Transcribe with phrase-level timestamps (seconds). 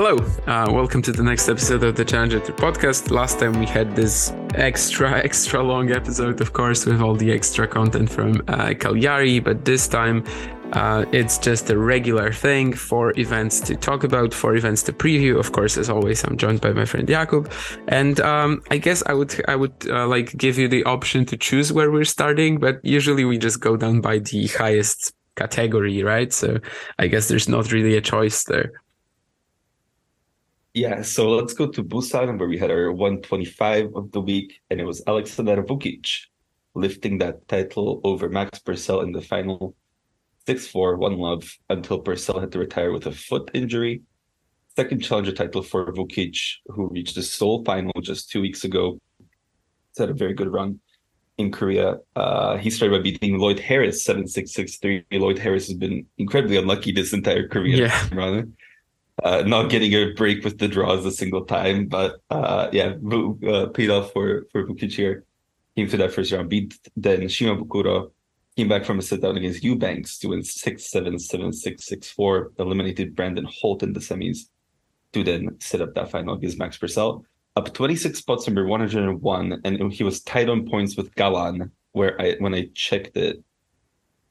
[0.00, 0.16] Hello,
[0.46, 3.10] uh, welcome to the next episode of the Challenger podcast.
[3.10, 7.66] Last time we had this extra, extra long episode, of course, with all the extra
[7.66, 10.22] content from uh, Cagliari, but this time
[10.74, 15.36] uh, it's just a regular thing for events to talk about, for events to preview.
[15.36, 17.50] Of course, as always, I'm joined by my friend Jakub,
[17.88, 21.36] and um, I guess I would I would uh, like give you the option to
[21.36, 26.32] choose where we're starting, but usually we just go down by the highest category, right?
[26.32, 26.60] So
[27.00, 28.70] I guess there's not really a choice there.
[30.78, 34.80] Yeah, so let's go to Busan, where we had our 125 of the week, and
[34.80, 36.26] it was Alexander Vukic
[36.76, 39.74] lifting that title over Max Purcell in the final
[40.46, 44.02] 6 4, 1 love, until Purcell had to retire with a foot injury.
[44.76, 49.00] Second challenger title for Vukic, who reached the Seoul final just two weeks ago.
[49.90, 50.78] It's had a very good run
[51.38, 51.96] in Korea.
[52.14, 55.04] Uh, he started by beating Lloyd Harris 7 6 6 3.
[55.10, 57.86] Lloyd Harris has been incredibly unlucky this entire career.
[57.86, 58.08] Yeah.
[58.12, 58.54] Run
[59.22, 61.86] uh, not getting a break with the draws a single time.
[61.86, 62.94] But uh, yeah,
[63.48, 65.24] uh, paid off for for here.
[65.76, 68.10] Came to that first round, beat then Shimabukuro.
[68.56, 72.10] Came back from a sit down against Eubanks to win 6 7 7 6 6
[72.10, 72.52] 4.
[72.58, 74.48] Eliminated Brandon Holt in the semis
[75.12, 77.24] to then set up that final against Max Purcell.
[77.54, 79.60] Up 26 spots, number 101.
[79.64, 83.42] And he was tied on points with Galan, where I when I checked it,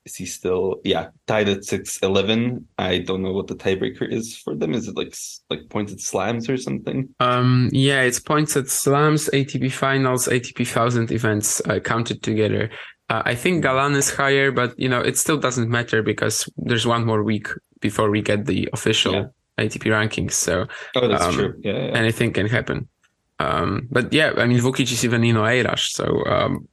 [0.07, 4.55] is he still yeah tied at 6-11 i don't know what the tiebreaker is for
[4.55, 4.73] them.
[4.73, 5.13] Is it like
[5.51, 6.99] like pointed slams or something?
[7.19, 12.63] Um yeah it's points at slams atp finals atp thousand events uh, counted together.
[13.09, 16.35] Uh, i think galan is higher but you know it still doesn't matter because
[16.69, 17.47] there's one more week
[17.79, 19.25] before we get the official yeah.
[19.63, 20.65] atp rankings so
[20.95, 21.53] oh that's um, true.
[21.63, 22.87] Yeah, yeah, anything can happen.
[23.39, 26.67] Um but yeah i mean Vukic is even in Oeiras, so um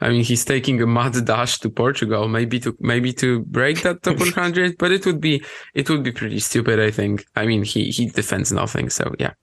[0.00, 4.02] I mean, he's taking a mad dash to Portugal, maybe to maybe to break that
[4.02, 5.42] top 100, but it would be
[5.74, 6.80] it would be pretty stupid.
[6.80, 7.24] I think.
[7.36, 9.34] I mean, he he defends nothing, so yeah.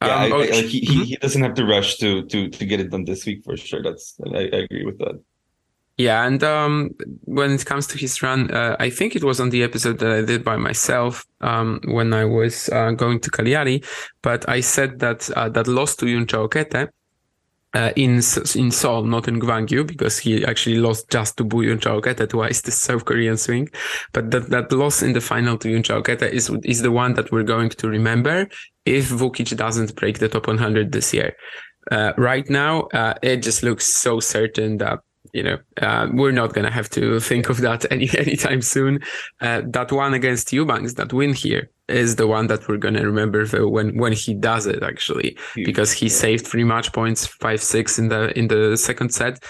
[0.00, 1.02] Yeah, um, I, oh, I, like he, mm-hmm.
[1.02, 3.82] he doesn't have to rush to to to get it done this week for sure.
[3.82, 5.20] That's I, I agree with that.
[5.96, 6.90] Yeah, and um,
[7.24, 10.12] when it comes to his run, uh, I think it was on the episode that
[10.12, 13.82] I did by myself um, when I was uh, going to Cagliari,
[14.22, 16.90] but I said that uh, that loss to Yunchaokete
[17.74, 18.14] uh, in
[18.54, 22.70] in Seoul, not in Gwangju, because he actually lost just to Bu Yunchaokete twice, the
[22.70, 23.68] South Korean swing.
[24.12, 27.42] But that, that loss in the final to Yunchaokete is is the one that we're
[27.42, 28.48] going to remember
[28.84, 31.34] if Vukic doesn't break the top 100 this year.
[31.90, 35.00] Uh, right now, uh, it just looks so certain that
[35.32, 39.00] you know, uh, we're not going to have to think of that any anytime soon.
[39.40, 43.04] Uh, that one against Eubanks, that win here, is the one that we're going to
[43.04, 47.98] remember when when he does it actually, because he saved three match points, five six
[47.98, 49.42] in the in the second set.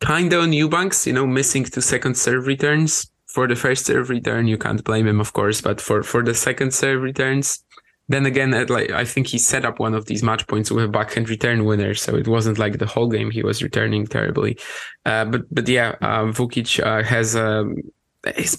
[0.00, 3.10] Kind of on Eubanks, you know, missing two second serve returns.
[3.28, 6.34] For the first serve return, you can't blame him, of course, but for for the
[6.34, 7.62] second serve returns,
[8.10, 10.84] then again, at like I think he set up one of these match points with
[10.84, 14.58] a backhand return winner, so it wasn't like the whole game he was returning terribly.
[15.06, 17.36] Uh, but but yeah, uh, Vukic uh, has.
[17.36, 17.76] Um,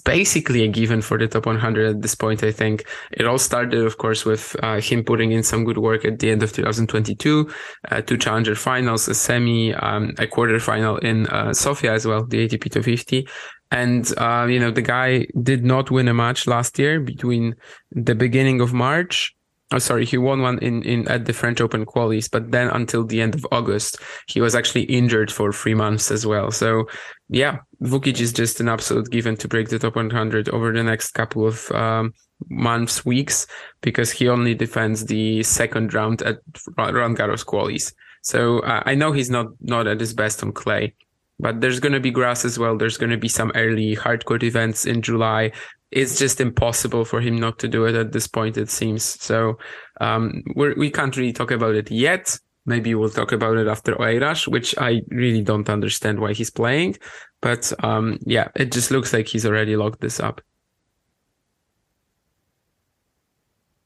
[0.06, 2.44] basically a given for the top 100 at this point.
[2.44, 6.04] I think it all started, of course, with uh, him putting in some good work
[6.04, 7.48] at the end of 2022,
[7.92, 12.26] uh, two challenger finals, a semi, um, a quarter final in uh, Sofia as well,
[12.26, 13.28] the ATP 250.
[13.70, 17.56] And, uh, you know, the guy did not win a match last year between
[17.92, 19.36] the beginning of March
[19.74, 23.06] Oh, sorry, he won one in, in at the French Open qualies, but then until
[23.06, 23.98] the end of August,
[24.28, 26.52] he was actually injured for three months as well.
[26.52, 26.88] So,
[27.30, 31.12] yeah, Vukic is just an absolute given to break the top 100 over the next
[31.12, 32.14] couple of um,
[32.50, 33.48] months, weeks,
[33.82, 36.40] because he only defends the second round at
[36.78, 37.94] Roland Garros qualies.
[38.24, 40.94] So uh, I know he's not not at his best on clay,
[41.40, 42.78] but there's going to be grass as well.
[42.78, 45.52] There's going to be some early hardcourt events in July
[45.92, 49.04] it's just impossible for him not to do it at this point, it seems.
[49.04, 49.58] So
[50.00, 52.40] um, we're, we can't really talk about it yet.
[52.66, 56.98] Maybe we'll talk about it after Oeiras, which I really don't understand why he's playing.
[57.42, 60.42] But um, yeah, it just looks like he's already locked this up.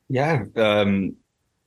[0.09, 0.43] Yeah.
[0.55, 1.15] Um,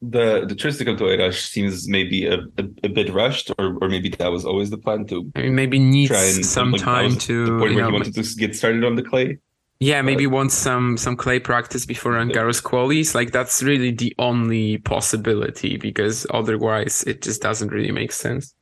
[0.01, 4.11] the the choice to come seems maybe a, a, a, bit rushed, or or maybe
[4.11, 5.29] that was always the plan to.
[5.35, 7.47] I mean, maybe needs try and, some time to.
[7.47, 9.39] The point where know, he wanted to get started on the clay.
[9.81, 13.15] Yeah, maybe but, want some some clay practice before Roland Garros qualies.
[13.15, 18.55] Like that's really the only possibility because otherwise it just doesn't really make sense.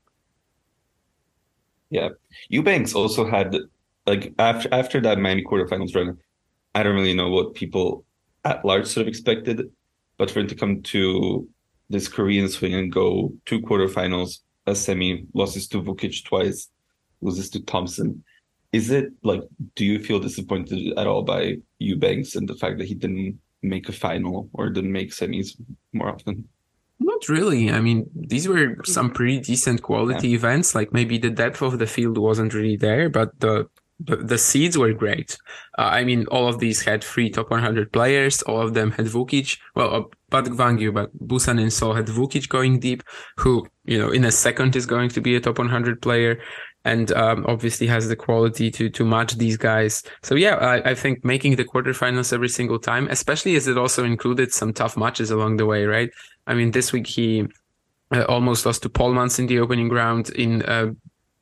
[1.88, 2.10] Yeah,
[2.50, 3.56] Eubanks also had
[4.06, 6.18] like after after that Miami quarterfinals run.
[6.74, 8.04] I don't really know what people
[8.44, 9.70] at large sort of expected
[10.18, 11.48] but for him to come to
[11.90, 16.68] this Korean swing and go two quarterfinals, a semi, losses to Vukic twice,
[17.20, 18.24] loses to Thompson.
[18.72, 19.42] Is it like,
[19.74, 23.88] do you feel disappointed at all by Eubanks and the fact that he didn't make
[23.88, 25.50] a final or didn't make semis
[25.92, 26.48] more often?
[26.98, 27.70] Not really.
[27.70, 30.36] I mean, these were some pretty decent quality yeah.
[30.36, 30.74] events.
[30.74, 33.68] Like maybe the depth of the field wasn't really there, but the
[34.00, 35.38] the, the seeds were great.
[35.78, 38.42] Uh, I mean, all of these had three top 100 players.
[38.42, 39.58] All of them had Vukic.
[39.74, 43.02] Well, uh, but Gwangju, but Busan and Seoul had Vukic going deep,
[43.38, 46.38] who, you know, in a second is going to be a top 100 player
[46.86, 50.02] and um, obviously has the quality to to match these guys.
[50.22, 54.04] So yeah, I, I, think making the quarterfinals every single time, especially as it also
[54.04, 56.10] included some tough matches along the way, right?
[56.46, 57.46] I mean, this week he
[58.12, 60.92] uh, almost lost to Polmans in the opening round in uh,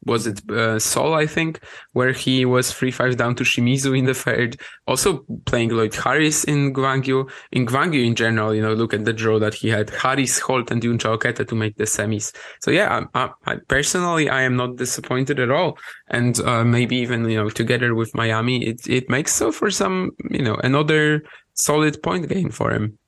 [0.07, 1.61] was it uh, Seoul, I think,
[1.93, 4.61] where he was 3-5 down to Shimizu in the third.
[4.87, 7.31] Also playing Lloyd Harris in Gwangju.
[7.53, 10.71] In Gwangju in general, you know, look at the draw that he had Harris, Holt,
[10.71, 12.35] and Yunchaokete to make the semis.
[12.61, 15.79] So yeah, I, I, personally, I am not disappointed at all.
[16.09, 20.11] And uh, maybe even, you know, together with Miami, it, it makes so for some,
[20.31, 21.23] you know, another
[21.55, 22.99] solid point gain for him.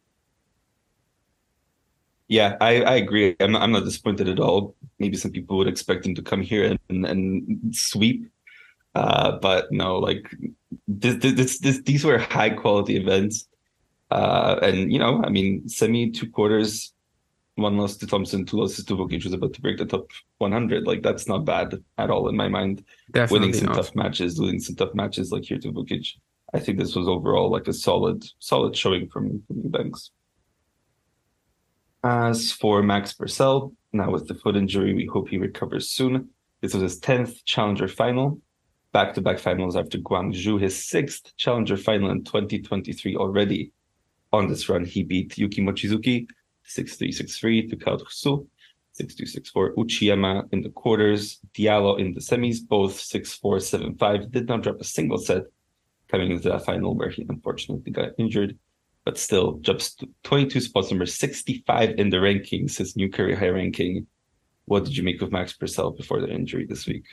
[2.28, 3.36] Yeah, I, I agree.
[3.38, 4.74] I'm not, I'm not disappointed at all.
[4.98, 8.26] Maybe some people would expect him to come here and, and sweep.
[8.94, 10.34] Uh, but no, like
[10.88, 13.46] this, this, this, these were high quality events.
[14.10, 16.92] Uh, and you know, I mean, semi two quarters,
[17.56, 20.86] one loss to Thompson, two losses to Vukic was about to break the top 100.
[20.86, 22.84] Like that's not bad at all in my mind.
[23.12, 23.76] Definitely Winning some not.
[23.76, 26.08] tough matches, losing some tough matches like here to Vukic.
[26.54, 30.10] I think this was overall like a solid, solid showing from from Eubanks.
[32.08, 36.28] As for Max Purcell, now with the foot injury, we hope he recovers soon.
[36.60, 38.40] This was his 10th challenger final,
[38.92, 43.72] back to back finals after Gwangju, his sixth challenger final in 2023 already.
[44.32, 46.28] On this run, he beat Yuki Mochizuki
[46.62, 49.74] 6 3 6 3 to Kao 6 2 6 4.
[49.74, 54.30] Uchiyama in the quarters, Diallo in the semis, both 6 4 7 5.
[54.30, 55.42] Did not drop a single set
[56.06, 58.56] coming into that final where he unfortunately got injured
[59.06, 64.06] but still jumps 22 spots, number 65 in the rankings, his new career high ranking.
[64.66, 67.06] What did you make of Max Purcell before the injury this week?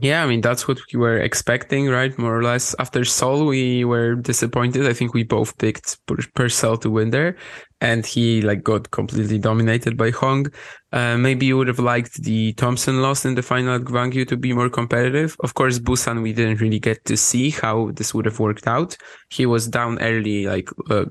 [0.00, 2.16] Yeah, I mean that's what we were expecting, right?
[2.18, 2.74] More or less.
[2.78, 4.86] After Seoul, we were disappointed.
[4.86, 5.98] I think we both picked
[6.34, 7.36] Purcell to win there,
[7.80, 10.46] and he like got completely dominated by Hong.
[10.92, 14.36] Uh, maybe you would have liked the Thompson loss in the final at Gwangju to
[14.36, 15.36] be more competitive.
[15.40, 18.96] Of course, Busan, we didn't really get to see how this would have worked out.
[19.30, 21.06] He was down early, like uh,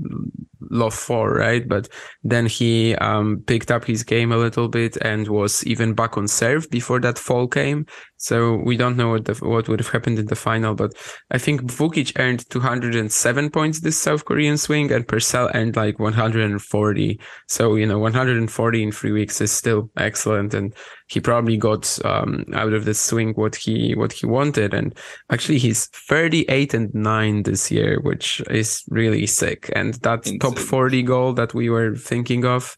[0.69, 1.67] love four, right?
[1.67, 1.89] But
[2.23, 6.27] then he um, picked up his game a little bit and was even back on
[6.27, 7.85] serve before that fall came.
[8.17, 10.93] So we don't know what the, what would have happened in the final, but
[11.31, 17.19] I think Vukic earned 207 points this South Korean swing and Purcell earned like 140.
[17.47, 20.53] So, you know, 140 in three weeks is still excellent.
[20.53, 20.73] And
[21.07, 24.73] he probably got um, out of the swing what he what he wanted.
[24.73, 24.97] And
[25.29, 29.71] actually, he's 38 and nine this year, which is really sick.
[29.75, 30.39] And that Insane.
[30.39, 32.77] top 40 goal that we were thinking of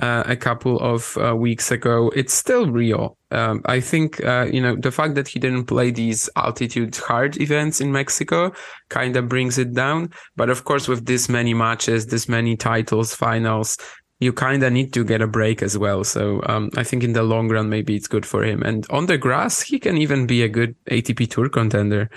[0.00, 3.16] uh, a couple of uh, weeks ago, it's still real.
[3.30, 7.40] Um, I think uh, you know the fact that he didn't play these altitude hard
[7.40, 8.52] events in Mexico
[8.88, 10.10] kind of brings it down.
[10.36, 13.76] But of course, with this many matches, this many titles, finals,
[14.24, 16.02] you kind of need to get a break as well.
[16.02, 18.62] So um, I think in the long run, maybe it's good for him.
[18.62, 22.10] And on the grass, he can even be a good ATP Tour contender.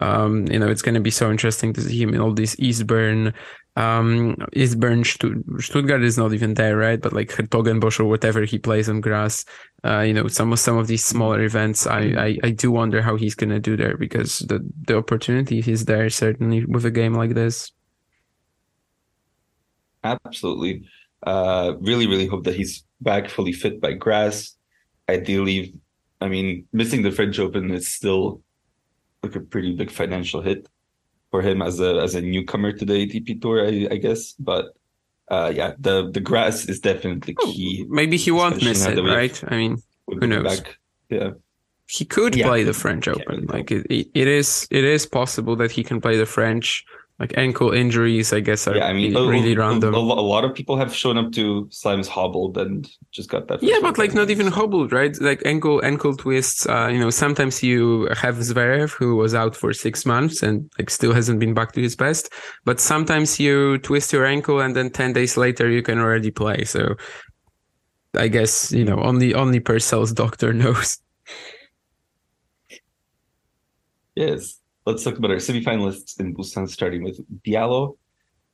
[0.00, 2.58] Um, you know, it's going to be so interesting to see him in all these
[2.60, 3.34] Eastbourne.
[3.74, 7.00] Um, Eastbourne Stuttgart is not even there, right?
[7.00, 9.44] But like Hertogenbosch or whatever he plays on grass,
[9.84, 13.02] uh, you know, some of some of these smaller events, I, I, I do wonder
[13.02, 16.90] how he's going to do there because the the opportunity is there certainly with a
[16.90, 17.72] game like this.
[20.04, 20.88] Absolutely.
[21.22, 24.56] Uh, really, really hope that he's back fully fit by grass.
[25.08, 25.74] Ideally,
[26.20, 28.42] I mean, missing the French Open is still
[29.22, 30.68] like a pretty big financial hit
[31.30, 34.32] for him as a as a newcomer to the ATP Tour, I, I guess.
[34.32, 34.74] But
[35.28, 37.86] uh, yeah, the the grass is definitely oh, key.
[37.88, 39.42] Maybe he won't miss it, right?
[39.48, 40.60] I mean, who knows?
[40.60, 40.78] Back.
[41.10, 41.30] Yeah,
[41.88, 42.46] he could yeah.
[42.46, 43.46] play the French Open.
[43.46, 46.84] Like it, it is, it is possible that he can play the French
[47.18, 49.92] like ankle injuries, I guess, are yeah, I mean, really, really random.
[49.92, 53.60] A, a, lot of people have shown up to slams hobbled and just got that.
[53.60, 55.20] Yeah, but like not even hobbled, right?
[55.20, 56.66] Like ankle ankle twists.
[56.68, 60.90] Uh, you know, sometimes you have Zverev who was out for six months and like
[60.90, 62.32] still hasn't been back to his best.
[62.64, 66.64] But sometimes you twist your ankle and then ten days later you can already play.
[66.64, 66.94] So
[68.14, 70.98] I guess you know only only Purcell's doctor knows.
[74.14, 74.60] Yes.
[74.88, 77.98] Let's talk about our semifinalists in Busan, starting with Diallo.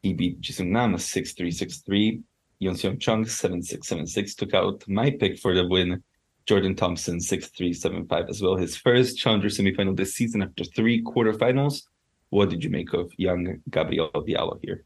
[0.02, 2.22] He beat Jisung Nam 6 3 6 3.
[2.60, 6.02] Yeon Seong Chung 7 6 7 6 took out my pick for the win.
[6.44, 8.56] Jordan Thompson 6 3 7 5 as well.
[8.56, 11.82] His first challenger semifinal this season after three quarterfinals.
[12.30, 14.82] What did you make of young Gabriel Diallo here?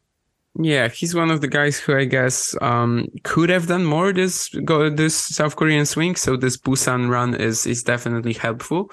[0.60, 4.50] Yeah, he's one of the guys who I guess um, could have done more this
[4.66, 6.14] go this South Korean swing.
[6.16, 8.90] So this Busan run is is definitely helpful.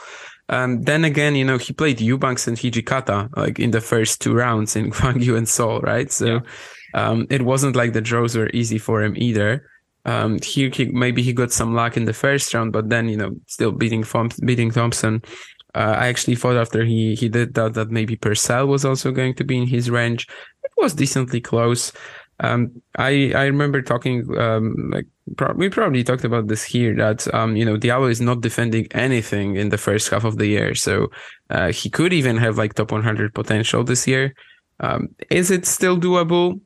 [0.49, 4.33] Um, then again, you know, he played Eubanks and Hijikata like in the first two
[4.33, 6.11] rounds in Gwangju and Seoul, right?
[6.11, 6.39] So yeah.
[6.93, 9.69] um, it wasn't like the draws were easy for him either.
[10.05, 13.17] Um, he, he, maybe he got some luck in the first round, but then you
[13.17, 14.05] know, still beating
[14.45, 15.23] beating Thompson.
[15.73, 19.33] Uh, I actually thought after he he did that that maybe Purcell was also going
[19.35, 20.27] to be in his range.
[20.63, 21.91] It was decently close.
[22.39, 27.33] Um, I I remember talking um, like pro- we probably talked about this here that
[27.33, 30.75] um, you know Diallo is not defending anything in the first half of the year,
[30.75, 31.07] so
[31.49, 34.33] uh, he could even have like top 100 potential this year.
[34.81, 36.59] Um, is it still doable?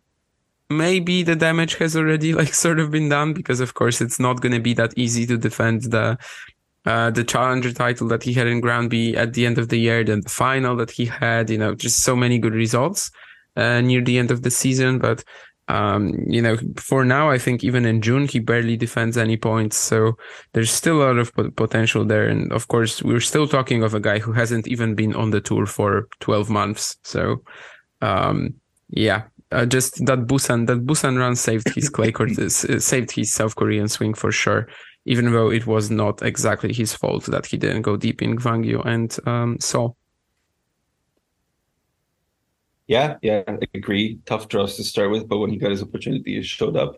[0.71, 4.41] Maybe the damage has already like sort of been done because of course it's not
[4.41, 6.17] going to be that easy to defend the
[6.85, 10.03] uh, the challenger title that he had in Granby at the end of the year,
[10.03, 13.11] then the final that he had, you know, just so many good results
[13.57, 14.97] uh, near the end of the season.
[14.97, 15.23] But
[15.69, 19.77] um, you know, for now, I think even in June, he barely defends any points.
[19.77, 20.17] So
[20.53, 22.27] there's still a lot of potential there.
[22.27, 25.39] And of course, we're still talking of a guy who hasn't even been on the
[25.39, 26.97] tour for 12 months.
[27.03, 27.43] So,
[28.01, 28.55] um,
[28.89, 33.31] yeah, uh, just that Busan, that Busan run saved his clay court, uh, saved his
[33.31, 34.67] South Korean swing for sure.
[35.05, 38.85] Even though it was not exactly his fault that he didn't go deep in Gwangju
[38.85, 39.95] and um, Seoul.
[42.89, 44.19] Yeah, yeah, I agree.
[44.25, 46.95] Tough draws to start with, but when he got his opportunity, he showed up.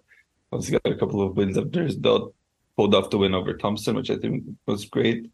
[0.54, 2.34] Obviously, got a couple of wins after his belt,
[2.78, 5.30] pulled off the win over Thompson, which I think was great.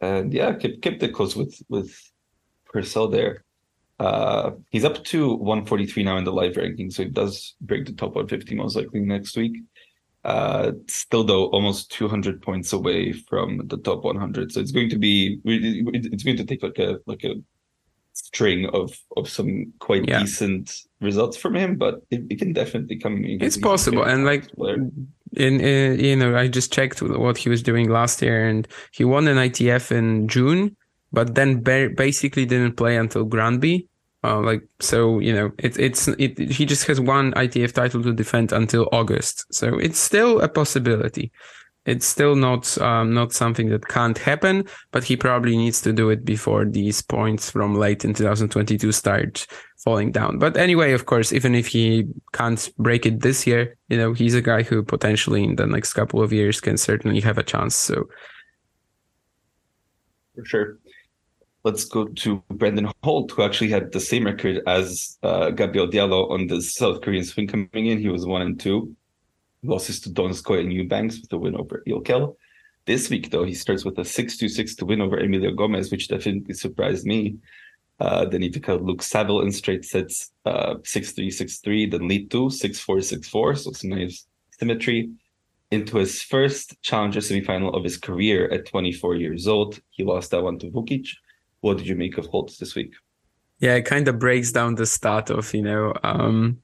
[0.00, 1.92] And yeah, kept kept it close with with
[2.66, 3.44] Purcell there.
[3.98, 7.92] Uh, he's up to 143 now in the live ranking, so he does break the
[7.92, 9.56] top 150 most likely next week.
[10.24, 14.52] Uh, still though, almost 200 points away from the top 100.
[14.52, 17.34] So it's going to be it's going to take like a like a
[18.12, 20.20] string of of some quite yeah.
[20.20, 23.24] decent results from him, but it, it can definitely come.
[23.24, 27.88] It's possible, and like in, in, you know, I just checked what he was doing
[27.88, 30.76] last year, and he won an ITF in June,
[31.12, 33.88] but then ba- basically didn't play until Granby.
[34.24, 36.38] Uh, like so, you know, it, it's it.
[36.38, 41.32] He just has one ITF title to defend until August, so it's still a possibility
[41.84, 46.10] it's still not um, not something that can't happen, but he probably needs to do
[46.10, 49.46] it before these points from late in 2022 start
[49.82, 50.38] falling down.
[50.38, 54.34] But anyway, of course, even if he can't break it this year, you know, he's
[54.34, 57.74] a guy who potentially in the next couple of years can certainly have a chance.
[57.74, 58.08] So
[60.34, 60.78] for sure.
[61.64, 66.28] Let's go to Brandon Holt, who actually had the same record as uh, Gabriel Diallo
[66.32, 68.00] on the South Korean swing coming in.
[68.00, 68.96] He was one and two
[69.62, 72.36] losses to Donskoy and Eubanks with a win over Ilkel.
[72.84, 76.54] This week, though, he starts with a 6-2-6 to win over Emilio Gomez, which definitely
[76.54, 77.36] surprised me.
[78.00, 82.30] Uh, then he took out Luke Saville in straight sets, uh, 6-3, 6-3, then lead
[82.30, 83.58] 2, 6-4, 6-4.
[83.58, 84.26] So some nice
[84.58, 85.10] symmetry.
[85.70, 89.80] Into his first challenger semifinal of his career at 24 years old.
[89.90, 91.08] He lost that one to Vukic.
[91.60, 92.92] What did you make of Holtz this week?
[93.60, 96.61] Yeah, it kind of breaks down the start of, you know, um,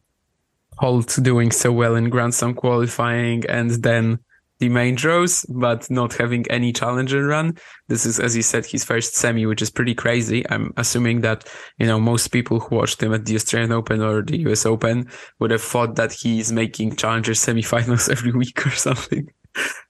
[0.79, 4.21] Holt doing so well in Grand Slam qualifying and then
[4.59, 7.57] the main draws, but not having any challenger run.
[7.89, 10.49] This is, as you said, his first semi, which is pretty crazy.
[10.51, 14.23] I'm assuming that, you know, most people who watched him at the Australian Open or
[14.23, 15.09] the US Open
[15.39, 19.29] would have thought that he's making challenger semifinals every week or something.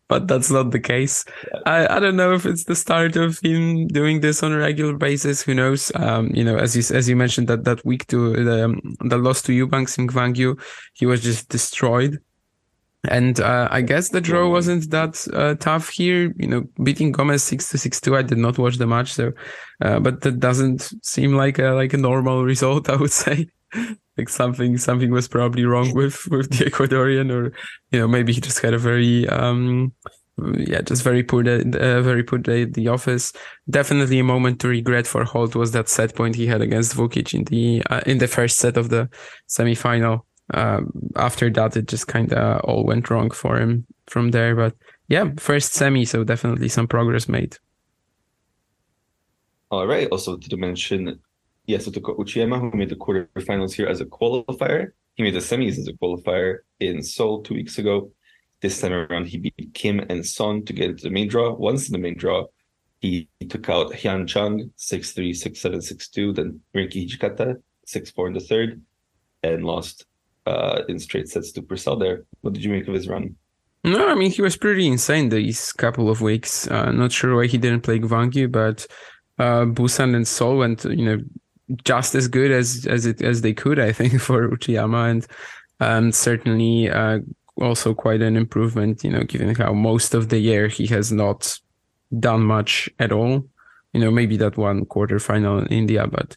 [0.09, 1.25] But that's not the case.
[1.67, 4.95] I, I don't know if it's the start of him doing this on a regular
[4.95, 5.43] basis.
[5.43, 5.93] Who knows?
[5.95, 9.19] Um, you know, as you as you mentioned that that week to the um, the
[9.19, 10.61] loss to Eubanks in Gwangju,
[10.95, 12.21] he was just destroyed.
[13.09, 16.33] And uh, I guess the draw wasn't that uh, tough here.
[16.37, 18.17] You know, beating Gomez six to six two.
[18.17, 19.33] I did not watch the match, so
[19.83, 22.89] uh, but that doesn't seem like a like a normal result.
[22.89, 23.49] I would say
[24.19, 27.53] like something something was probably wrong with with the Ecuadorian, or
[27.93, 29.93] you know maybe he just had a very um
[30.57, 33.33] yeah, just very poor, uh, very poor day at the office.
[33.69, 37.35] Definitely a moment to regret for Holt was that set point he had against Vukic
[37.35, 39.09] in the uh, in the first set of the
[39.49, 40.21] semifinal.
[40.55, 44.55] Um, after that, it just kind of all went wrong for him from there.
[44.55, 44.75] But
[45.09, 47.57] yeah, first semi, so definitely some progress made.
[49.71, 50.09] All right.
[50.11, 51.21] Also to mention
[51.69, 54.89] Yasutaka Uchiyama, who made the quarterfinals here as a qualifier.
[55.15, 58.13] He made the semis as a qualifier in Seoul two weeks ago.
[58.61, 61.55] This time around, he beat Kim and Son to get into the main draw.
[61.55, 62.45] Once in the main draw,
[63.01, 67.57] he took out Hyun Chung 6-3, 6-7, 6-2, then Rinky Hijikata
[67.87, 68.83] 6-4 in the third,
[69.43, 70.07] and lost
[70.47, 72.25] uh, in straight sets to Purcell there.
[72.41, 73.37] What did you make of his run?
[73.85, 76.67] No, I mean, he was pretty insane these couple of weeks.
[76.67, 78.87] Uh, not sure why he didn't play Gwangju, but
[79.39, 81.19] uh, Busan and Seoul went, you know,
[81.85, 85.27] just as good as as it as they could, I think, for Uchiyama, and
[85.81, 87.21] um, certainly uh,
[87.61, 89.05] also quite an improvement.
[89.05, 91.59] You know, given how most of the year he has not
[92.19, 93.45] done much at all.
[93.93, 96.37] You know, maybe that one quarter final in India, but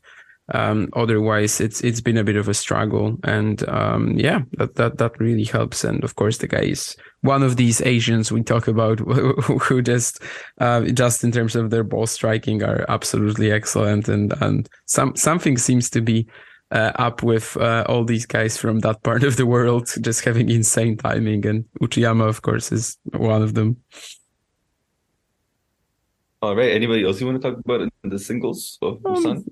[0.53, 4.97] um, otherwise, it's it's been a bit of a struggle, and um, yeah, that that
[4.97, 5.83] that really helps.
[5.83, 10.21] And of course, the guy is one of these Asians we talk about who just
[10.59, 15.57] uh, just in terms of their ball striking are absolutely excellent, and and some something
[15.57, 16.27] seems to be
[16.71, 20.49] uh, up with uh, all these guys from that part of the world, just having
[20.49, 23.77] insane timing, and Uchiyama, of course, is one of them.
[26.41, 26.71] All right.
[26.71, 29.45] Anybody else you want to talk about in the singles of Busan?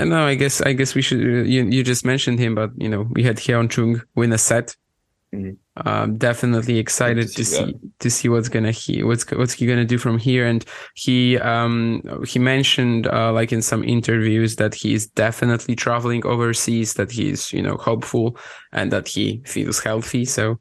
[0.00, 0.26] I know.
[0.26, 0.60] I guess.
[0.60, 1.20] I guess we should.
[1.20, 4.76] You you just mentioned him, but you know, we had Hyun Chung win a set.
[5.34, 5.88] Mm-hmm.
[5.88, 9.66] Um, definitely excited to see, to see, to see what's gonna he what's what's he
[9.66, 10.46] gonna do from here.
[10.46, 16.24] And he um he mentioned uh, like in some interviews that he is definitely traveling
[16.24, 16.94] overseas.
[16.94, 18.38] That he's you know hopeful
[18.72, 20.24] and that he feels healthy.
[20.24, 20.60] So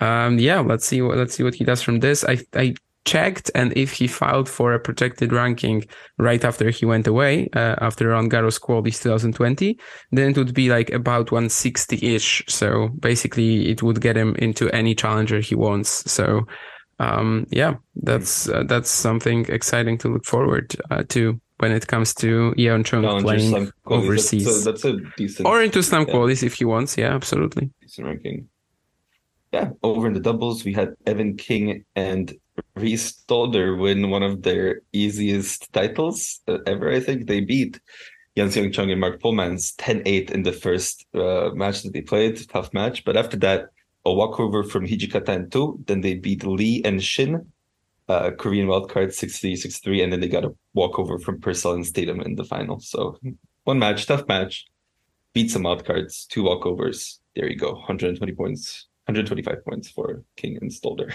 [0.00, 2.24] um yeah, let's see what let's see what he does from this.
[2.24, 5.84] I I checked and if he filed for a protected ranking
[6.18, 9.78] right after he went away uh, after Roland Garros Qualies 2020
[10.12, 14.94] then it would be like about 160-ish so basically it would get him into any
[14.94, 16.10] challenger he wants.
[16.10, 16.46] So
[16.98, 22.14] um, yeah that's uh, that's something exciting to look forward uh, to when it comes
[22.14, 26.14] to Hyun Chung playing overseas that's a, that's a, decent or into slam yeah.
[26.14, 26.96] qualies if he wants.
[26.96, 27.70] Yeah absolutely.
[27.80, 28.48] Decent ranking.
[29.52, 32.32] Yeah, over in the doubles, we had Evan King and
[32.74, 36.90] Reese Stalder win one of their easiest titles ever.
[36.90, 37.80] I think they beat
[38.34, 42.48] Yan Seong Chung and Mark Polmans 10-8 in the first uh, match that they played.
[42.48, 43.68] Tough match, but after that,
[44.04, 45.78] a walkover from Hijikata and Tu.
[45.86, 47.46] Then they beat Lee and Shin,
[48.08, 52.20] uh, Korean wildcard 6-3, 6-3, and then they got a walkover from Purcell and Statham
[52.20, 52.80] in the final.
[52.80, 53.18] So
[53.64, 54.66] one match, tough match.
[55.34, 57.18] Beat some wildcards, two walkovers.
[57.36, 61.14] There you go, 120 points, 125 points for King and Stalder.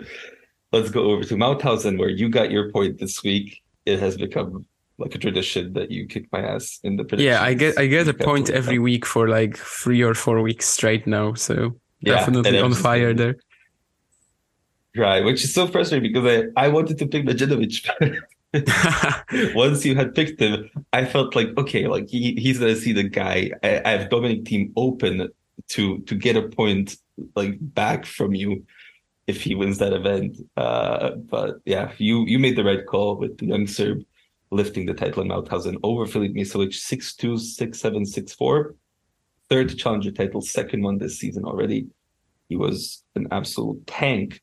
[0.72, 3.62] let's go over to Mauthausen, where you got your point this week.
[3.84, 4.66] It has become
[4.98, 8.08] like a tradition that you kick my ass in the Yeah, I get I get
[8.08, 8.82] a point every time.
[8.82, 11.34] week for like three or four weeks straight now.
[11.34, 13.36] So yeah, definitely on fire there.
[14.96, 17.88] Right, which is so frustrating because I, I wanted to pick Medjedovic.
[19.54, 23.04] Once you had picked him, I felt like okay, like he, he's gonna see the
[23.04, 23.50] guy.
[23.62, 25.30] I, I have Dominic Thiem open
[25.68, 26.96] to to get a point
[27.34, 28.64] like back from you
[29.26, 30.36] if he wins that event.
[30.56, 34.02] Uh, but yeah, you you made the right call with the young Serb
[34.50, 38.74] lifting the title in Mauthausen over Filip Misolic 6-2, 6-7, 6-4.
[39.48, 41.86] Third challenger title, second one this season already.
[42.50, 44.42] He was an absolute tank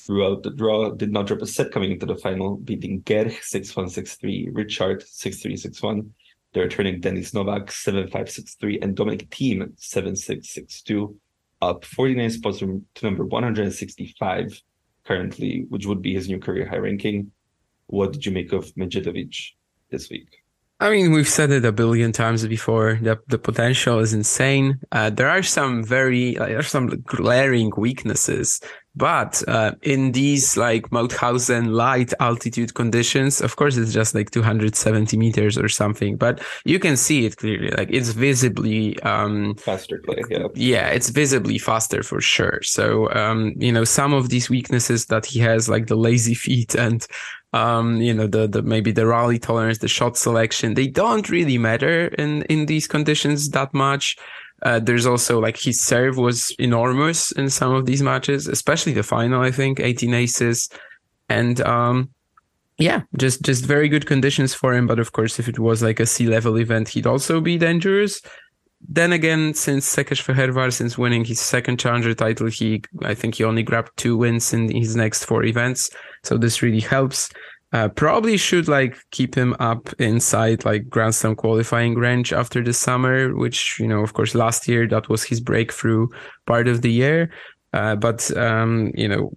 [0.00, 0.90] throughout the draw.
[0.90, 5.52] Did not drop a set coming into the final, beating Gerg 6-1, 6-3, Richard 6-3,
[5.52, 6.08] 6-1.
[6.52, 11.14] The returning Denis Novak 7-5, 6-3, and Dominic Thiem 7-6, 6-2
[11.62, 14.62] up 49 spots to number 165
[15.04, 17.30] currently, which would be his new career high ranking.
[17.86, 19.34] What did you make of Medjedovic
[19.90, 20.28] this week?
[20.78, 22.98] I mean, we've said it a billion times before.
[23.00, 24.78] The the potential is insane.
[24.92, 28.60] Uh, there are some very there are some glaring weaknesses
[28.96, 35.16] but uh, in these like Mauthausen light altitude conditions, of course, it's just like 270
[35.18, 37.70] meters or something, but you can see it clearly.
[37.70, 40.22] Like it's visibly um, faster play.
[40.30, 40.46] Yeah.
[40.54, 42.60] Yeah, it's visibly faster for sure.
[42.62, 46.74] So, um, you know, some of these weaknesses that he has, like the lazy feet
[46.74, 47.06] and
[47.52, 51.58] um, you know, the, the maybe the rally tolerance, the shot selection, they don't really
[51.58, 54.16] matter in in these conditions that much.
[54.62, 59.02] Uh, there's also like his serve was enormous in some of these matches, especially the
[59.02, 59.42] final.
[59.42, 60.70] I think 18 aces,
[61.28, 62.10] and um,
[62.78, 64.86] yeah, just just very good conditions for him.
[64.86, 68.20] But of course, if it was like a sea level event, he'd also be dangerous.
[68.88, 73.62] then again, since Szekesfehérvár, since winning his second challenger title, he I think he only
[73.62, 75.90] grabbed two wins in his next four events.
[76.22, 77.30] So this really helps.
[77.72, 82.72] Uh, probably should like keep him up inside like Grand Slam qualifying range after the
[82.72, 86.08] summer, which you know, of course, last year that was his breakthrough
[86.46, 87.30] part of the year.
[87.72, 89.36] Uh, but um, you know,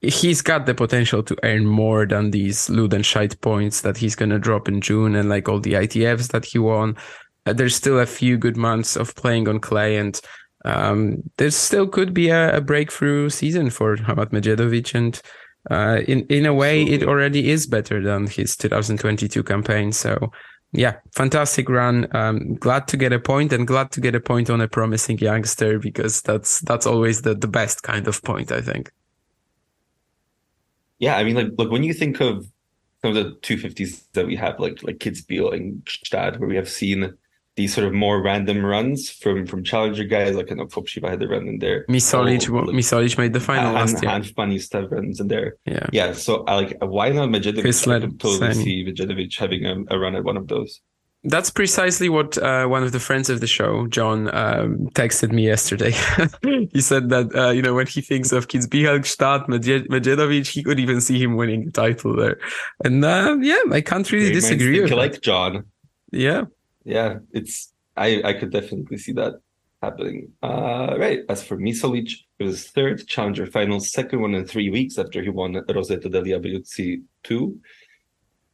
[0.00, 4.66] he's got the potential to earn more than these Ludenscheid points that he's gonna drop
[4.66, 6.96] in June and like all the ITFs that he won.
[7.46, 10.20] Uh, there's still a few good months of playing on clay, and
[10.64, 14.94] um, there still could be a, a, breakthrough season for Hamad Medjedovic.
[14.94, 15.20] And
[15.70, 19.92] uh, in in a way, it already is better than his 2022 campaign.
[19.92, 20.32] So.
[20.72, 22.06] Yeah, fantastic run.
[22.14, 25.18] Um, glad to get a point and glad to get a point on a promising
[25.18, 28.92] youngster because that's that's always the, the best kind of point, I think.
[31.00, 32.46] Yeah, I mean, like, look, when you think of
[33.02, 36.68] some of the 250s that we have, like like Kitzbühel and Gstaad, where we have
[36.68, 37.14] seen
[37.60, 41.20] these sort of more random runs from from challenger guys, like I know Popshiva had
[41.20, 41.84] the run in there.
[41.88, 44.10] Misolic, oh, like, made the final and, last year.
[44.10, 45.56] Hanfmann used to have runs in there.
[45.66, 46.12] Yeah, yeah.
[46.12, 47.66] So I like why not Medjedovic?
[47.86, 48.64] I totally same.
[48.64, 50.80] see Medjedovic having a, a run at one of those.
[51.22, 55.44] That's precisely what uh, one of the friends of the show, John, um, texted me
[55.46, 55.92] yesterday.
[56.72, 60.80] he said that uh, you know when he thinks of Kitzbühel, Gstaad, Medjedovic, he could
[60.80, 62.38] even see him winning the title there.
[62.82, 64.80] And uh, yeah, I can't really Very disagree.
[64.80, 65.66] With like John.
[66.10, 66.44] Yeah,
[66.84, 69.34] yeah, it's I I could definitely see that
[69.82, 70.32] happening.
[70.42, 71.20] Uh, right.
[71.28, 75.30] As for Misolic, it was third challenger final, second one in three weeks after he
[75.30, 77.60] won Roseto degli Abruzzi two.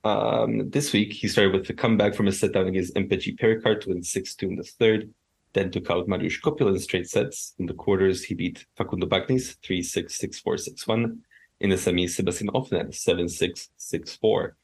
[0.05, 3.81] Um, this week, he started with the comeback from a set down against Mpetshi Perricard
[3.81, 5.12] to win 6 2 in the third,
[5.53, 7.55] then took out Marius Copil in straight sets.
[7.59, 11.19] In the quarters, he beat Facundo Bagnis 3 6 6 4 6 1.
[11.59, 14.57] In the semis, Sebastian Ofner 7 6 6 4.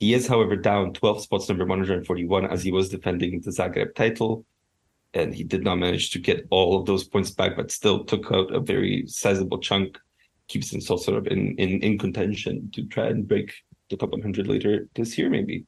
[0.00, 4.44] He is, however, down 12 spots, number 141, as he was defending the Zagreb title.
[5.14, 8.30] And he did not manage to get all of those points back, but still took
[8.30, 9.98] out a very sizable chunk,
[10.46, 13.54] keeps himself sort of in, in, in contention to try and break
[13.90, 15.64] the top 100 later this year, maybe.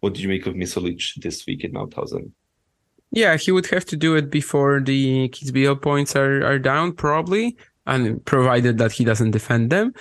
[0.00, 2.32] What did you make of Misolic this week in Mauthausen?
[3.10, 7.56] Yeah, he would have to do it before the Kitzbühel points are, are down, probably,
[7.86, 9.92] and provided that he doesn't defend them.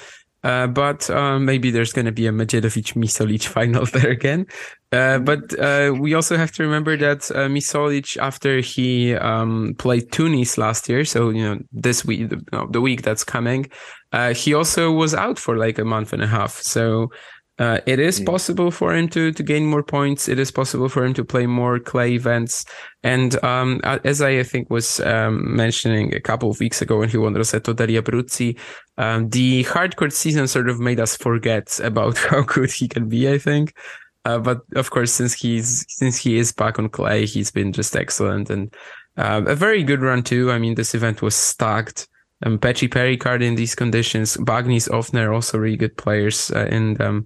[0.43, 4.45] Uh, but uh, maybe there's going to be a Medjedovic Misolic final there again.
[4.91, 10.11] Uh, but uh, we also have to remember that uh, Misolic, after he um, played
[10.11, 13.69] Tunis last year, so you know this week, the, the week that's coming,
[14.13, 16.53] uh, he also was out for like a month and a half.
[16.61, 17.11] So
[17.59, 20.29] uh, it is possible for him to to gain more points.
[20.29, 22.65] It is possible for him to play more clay events.
[23.03, 27.09] And um, as I, I think was um, mentioning a couple of weeks ago when
[27.09, 28.59] he won Roseto degli Abruzzi,
[28.97, 33.29] um, the hardcourt season sort of made us forget about how good he can be.
[33.29, 33.73] I think.
[34.23, 37.95] Uh, but of course, since he's since he is back on clay, he's been just
[37.95, 38.73] excellent and
[39.17, 40.51] uh, a very good run too.
[40.51, 42.07] I mean, this event was stacked
[42.45, 44.37] um, Mpetshi Perricard in these conditions.
[44.37, 47.25] Bagnis, Ofner, also really good players uh, in them.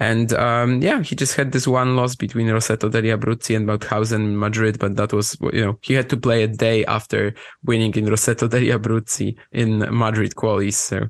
[0.00, 4.24] And um, yeah, he just had this one loss between Roseto degli Abruzzi and Mauthausen
[4.24, 7.94] in Madrid, but that was, you know, he had to play a day after winning
[7.94, 10.74] in Roseto degli Abruzzi in Madrid qualies.
[10.74, 11.06] So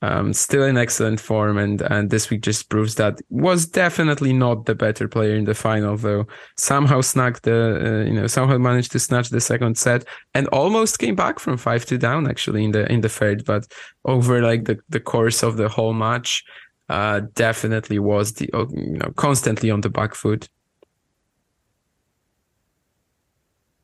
[0.00, 4.66] um, still in excellent form, and and this week just proves that was definitely not
[4.66, 6.26] the better player in the final, though.
[6.56, 10.98] Somehow snuck the uh, you know somehow managed to snatch the second set and almost
[11.00, 13.66] came back from five to down actually in the in the third, but
[14.04, 16.44] over like the the course of the whole match,
[16.88, 20.48] uh, definitely was the uh, you know constantly on the back foot.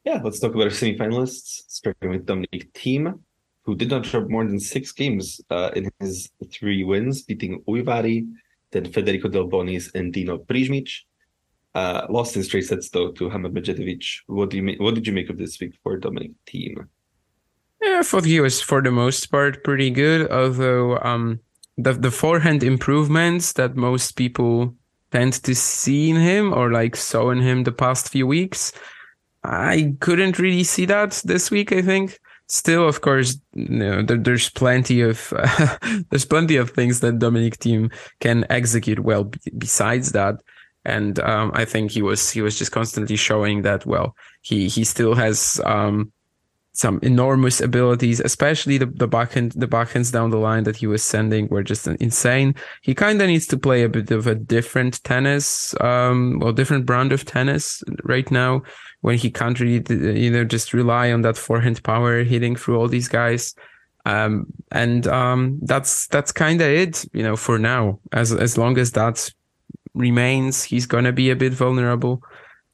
[0.05, 3.19] Yeah, let's talk about our semifinalists, starting with Dominic Thiem
[3.65, 8.29] who did not drop more than six games uh, in his three wins, beating Ujvari,
[8.71, 10.91] then Federico Delbonis and Dino Prizmic.
[11.75, 14.05] Uh, lost in straight sets though to Hamad Medjedovic.
[14.27, 16.87] What do you make, what did you make of this week for Dominic Thiem?
[17.83, 21.41] Yeah, I thought he was for the most part pretty good, although um
[21.77, 24.77] the the forehand improvements that most people
[25.11, 28.73] tend to see in him or like saw in him the past few weeks,
[29.43, 34.17] I couldn't really see that this week, I think still, of course, you know, there,
[34.17, 35.77] there's plenty of uh,
[36.11, 39.25] there's plenty of things that Dominic Thiem can execute well.
[39.25, 40.37] B- besides that,
[40.85, 44.85] and um, I think he was he was just constantly showing that well he he
[44.85, 46.13] still has um,
[46.73, 51.03] some enormous abilities, especially the the backhand the backhands down the line that he was
[51.03, 52.55] sending were just insane.
[52.83, 56.85] He kind of needs to play a bit of a different tennis, um, well, different
[56.85, 58.63] brand of tennis right now
[59.05, 59.85] when he can't really,
[60.19, 63.55] you know, just rely on that forehand power hitting through all these guys.
[64.07, 67.99] Um, and um, that's that's kind of it, you know, for now.
[68.13, 69.31] As as long as that
[69.93, 72.23] remains, he's gonna be a bit vulnerable.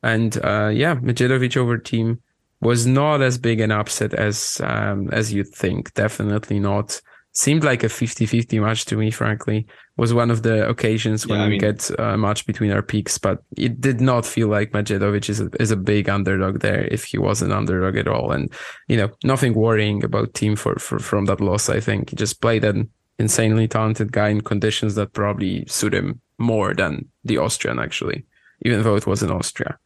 [0.04, 2.20] And uh, yeah, Medjedovic over Thiem
[2.60, 5.92] was not as big an upset as um, as you'd think.
[5.94, 7.00] Definitely not.
[7.32, 9.66] Seemed like a 50-50 match to me, frankly.
[9.96, 13.18] Was one of the occasions when yeah, we mean, get a match between our peaks,
[13.18, 17.04] but it did not feel like Medjedovic is a, is a big underdog there if
[17.04, 18.32] he was an underdog at all.
[18.32, 18.52] And,
[18.88, 22.10] you know, nothing worrying about Thiem for, for from that loss, I think.
[22.10, 22.90] He just played an
[23.20, 28.24] insanely talented guy in conditions that probably suit him more than the Austrian, actually,
[28.62, 29.78] even though it was in Austria.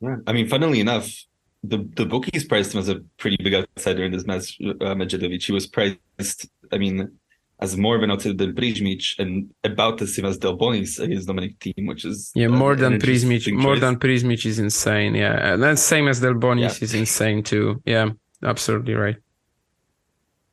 [0.00, 0.16] Yeah.
[0.26, 1.12] I mean, funnily enough,
[1.62, 4.58] the the bookies priced him as a pretty big outsider in this match.
[4.60, 5.98] Uh, Medjedovic, he was priced.
[6.72, 7.18] I mean,
[7.60, 11.58] as more of an outsider than Prizmic and about the same as Delbonis against Dominic
[11.58, 13.52] Thiem, which is yeah more than Prizmic.
[13.52, 15.14] More than Prizmic is insane.
[15.14, 16.84] Yeah, and same as Delbonis yeah.
[16.84, 17.82] is insane too.
[17.84, 18.10] Yeah,
[18.42, 19.16] absolutely right.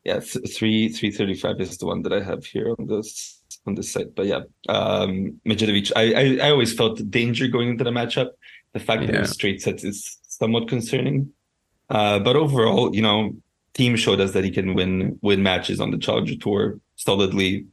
[0.04, 3.76] Yeah, three three thirty five is the one that I have here on this on
[3.76, 4.14] this site.
[4.14, 8.32] But yeah, um, Medjedovic, I, I I always felt danger going into the matchup
[8.78, 9.08] the fact yeah.
[9.08, 11.32] that it was straight sets is somewhat concerning.
[11.90, 13.34] Uh, but overall, you know,
[13.74, 17.66] Thiem showed us that he can win win matches on the Challenger Tour solidly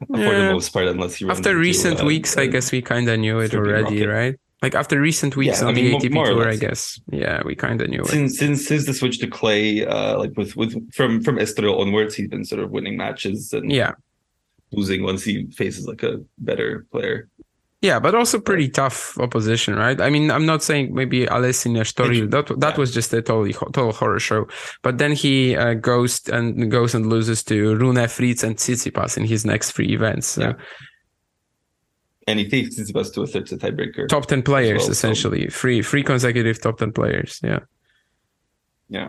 [0.00, 0.06] yeah.
[0.28, 3.18] for the most part, unless he after recent uh, weeks, I guess we kind of
[3.18, 4.08] knew it already, rocket.
[4.08, 4.40] right?
[4.62, 7.00] Like after recent weeks yeah, on I mean, the ATP tour, I guess.
[7.10, 8.36] Yeah, we kind of knew since, it.
[8.36, 12.28] Since since the switch to clay, uh, like with with from from Estoril onwards, he's
[12.28, 13.92] been sort of winning matches and yeah,
[14.72, 17.28] losing once he faces like a better player.
[17.82, 19.98] Yeah, but also pretty tough opposition, right?
[20.02, 22.76] I mean, I'm not saying maybe Alessi story that that yeah.
[22.76, 24.48] was just a totally total horror show.
[24.82, 29.24] But then he uh, goes and goes and loses to Rune, Fritz, and Tsitsipas in
[29.24, 30.26] his next three events.
[30.26, 30.42] So.
[30.42, 30.52] Yeah.
[32.26, 34.08] And he takes Tsitsipas to a third tiebreaker.
[34.08, 35.56] Top ten players, well, essentially, so.
[35.56, 37.40] three three consecutive top ten players.
[37.42, 37.60] Yeah.
[38.90, 39.08] Yeah.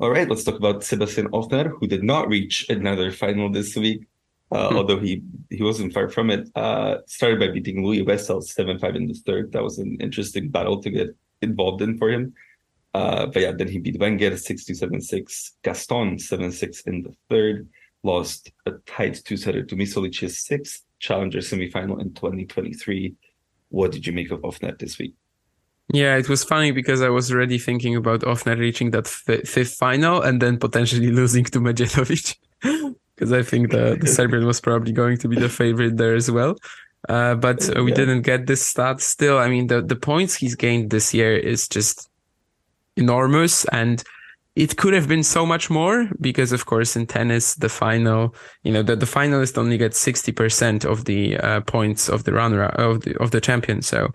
[0.00, 4.08] All right, let's talk about Sebastian Ofner, who did not reach another final this week
[4.54, 4.76] uh, hmm.
[4.76, 6.48] although he he wasn't far from it.
[6.54, 9.52] Uh, started by beating Louis Wessel seven five in the third.
[9.52, 11.08] That was an interesting battle to get
[11.42, 12.32] involved in for him.
[12.94, 17.02] Uh, but yeah, then he beat Wenger six two seven six, Gaston seven six in
[17.02, 17.68] the third.
[18.04, 23.14] Lost a tight two setter to Misolic's sixth challenger semifinal in 2023.
[23.70, 25.14] What did you make of Ofner this week?
[25.92, 29.74] Yeah, it was funny because I was already thinking about Ofner reaching that f- fifth
[29.74, 32.36] final and then potentially losing to Medjedovic.
[33.14, 36.30] Because I think the, the Serbian was probably going to be the favorite there as
[36.30, 36.56] well.
[37.08, 37.96] Uh, but we yeah.
[37.96, 39.38] didn't get this stat still.
[39.38, 42.08] I mean, the, the points he's gained this year is just
[42.96, 44.02] enormous and
[44.56, 48.72] it could have been so much more because of course in tennis the final you
[48.72, 53.00] know the, the finalist only gets 60% of the uh, points of the runner of
[53.00, 54.12] the of the champion so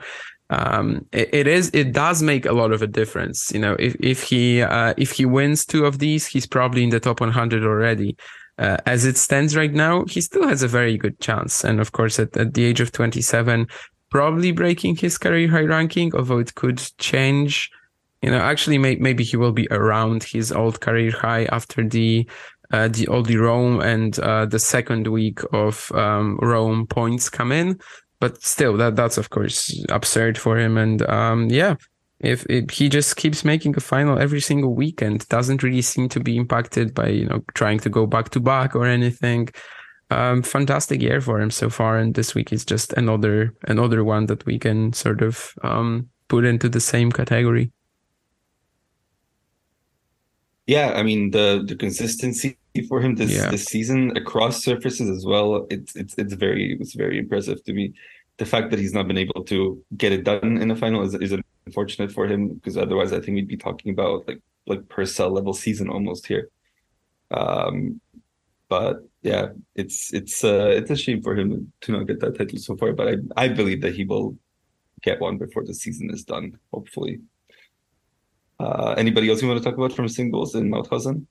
[0.51, 3.95] um, it, it is it does make a lot of a difference you know if
[3.99, 7.63] if he uh, if he wins two of these he's probably in the top 100
[7.63, 8.15] already
[8.60, 11.63] uh, as it stands right now, he still has a very good chance.
[11.63, 13.67] And of course, at, at the age of 27,
[14.10, 17.72] probably breaking his career high ranking, although it could change.
[18.22, 22.30] You know, actually, may, maybe he will be around his old career high after the
[22.72, 27.80] uh, the the Rome and uh, the second week of um, Rome points come in.
[28.19, 30.78] But still, that that's of course absurd for him.
[30.78, 31.76] And um, yeah,
[32.19, 36.19] if, if he just keeps making a final every single weekend, doesn't really seem to
[36.19, 39.49] be impacted by you know trying to go back to back or anything.
[40.12, 44.25] Um, fantastic year for him so far, and this week is just another another one
[44.25, 47.71] that we can sort of um, put into the same category.
[50.67, 53.49] Yeah, I mean the the consistency for him this yeah.
[53.49, 55.67] this season across surfaces as well.
[55.69, 57.93] It's it's it's very it's very impressive to me.
[58.38, 61.13] The fact that he's not been able to get it done in the final is
[61.15, 64.89] is a unfortunate for him because otherwise I think we'd be talking about like like
[64.89, 66.49] Purcell level season almost here.
[67.32, 68.01] Um,
[68.69, 72.60] but yeah, it's it's uh, it's a shame for him to not get that title
[72.60, 72.93] so far.
[72.93, 74.38] But I I believe that he will
[75.01, 76.58] get one before the season is done.
[76.73, 77.19] Hopefully.
[78.60, 81.25] Uh, anybody else you want to talk about from singles in Mauthausen?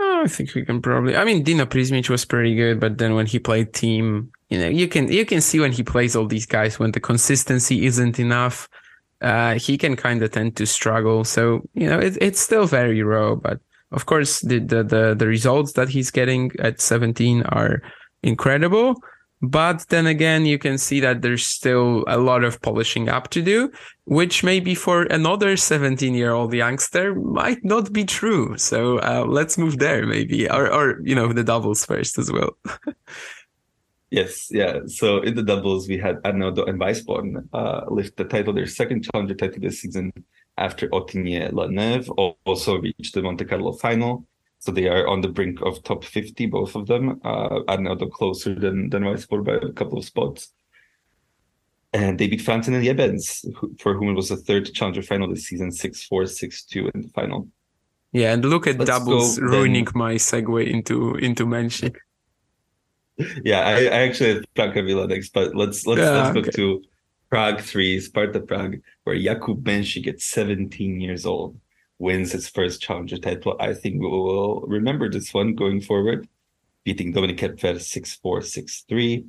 [0.00, 1.14] Oh, I think we can probably.
[1.14, 4.68] I mean, Dino Prizmic was pretty good, but then when he played Thiem, you know,
[4.68, 8.18] you can you can see when he plays all these guys when the consistency isn't
[8.18, 8.68] enough
[9.20, 11.24] uh, he can kind of tend to struggle.
[11.24, 13.60] So you know, it, it's still very raw, but
[13.92, 17.82] of course, the, the the the results that he's getting at 17 are
[18.22, 18.96] incredible.
[19.40, 23.40] But then again, you can see that there's still a lot of polishing up to
[23.40, 23.70] do,
[24.04, 28.58] which maybe for another 17 year old youngster might not be true.
[28.58, 32.50] So uh, let's move there, maybe, or or you know, the doubles first as well.
[34.10, 34.80] Yes, yeah.
[34.86, 39.04] So in the doubles, we had Arneodo and Weissborn uh, lift the title, their second
[39.04, 40.12] challenger title this season
[40.56, 42.08] after Otinier Laneve
[42.44, 44.26] also reached the Monte Carlo final.
[44.60, 47.20] So they are on the brink of top 50, both of them.
[47.22, 50.52] Uh, Arneodo closer than, than Weissborn by a couple of spots.
[51.92, 53.46] And they beat Frampton and Jebens,
[53.80, 57.02] for whom it was the third challenger final this season, 6 4, 6 2 in
[57.02, 57.48] the final.
[58.12, 59.92] Yeah, and look at Let's doubles ruining then.
[59.94, 61.96] my segue into into Mensik.
[63.44, 66.50] Yeah, I, I actually have Prague Villa next, but let's let's yeah, let's go okay.
[66.50, 66.82] to
[67.30, 71.58] Prague three, Sparta Prague, where Jakub Mensik at 17 years old
[71.98, 73.56] wins his first challenger title.
[73.60, 76.28] I think we will remember this one going forward,
[76.84, 79.24] beating Dominik Koepfer 6-4, 6-3.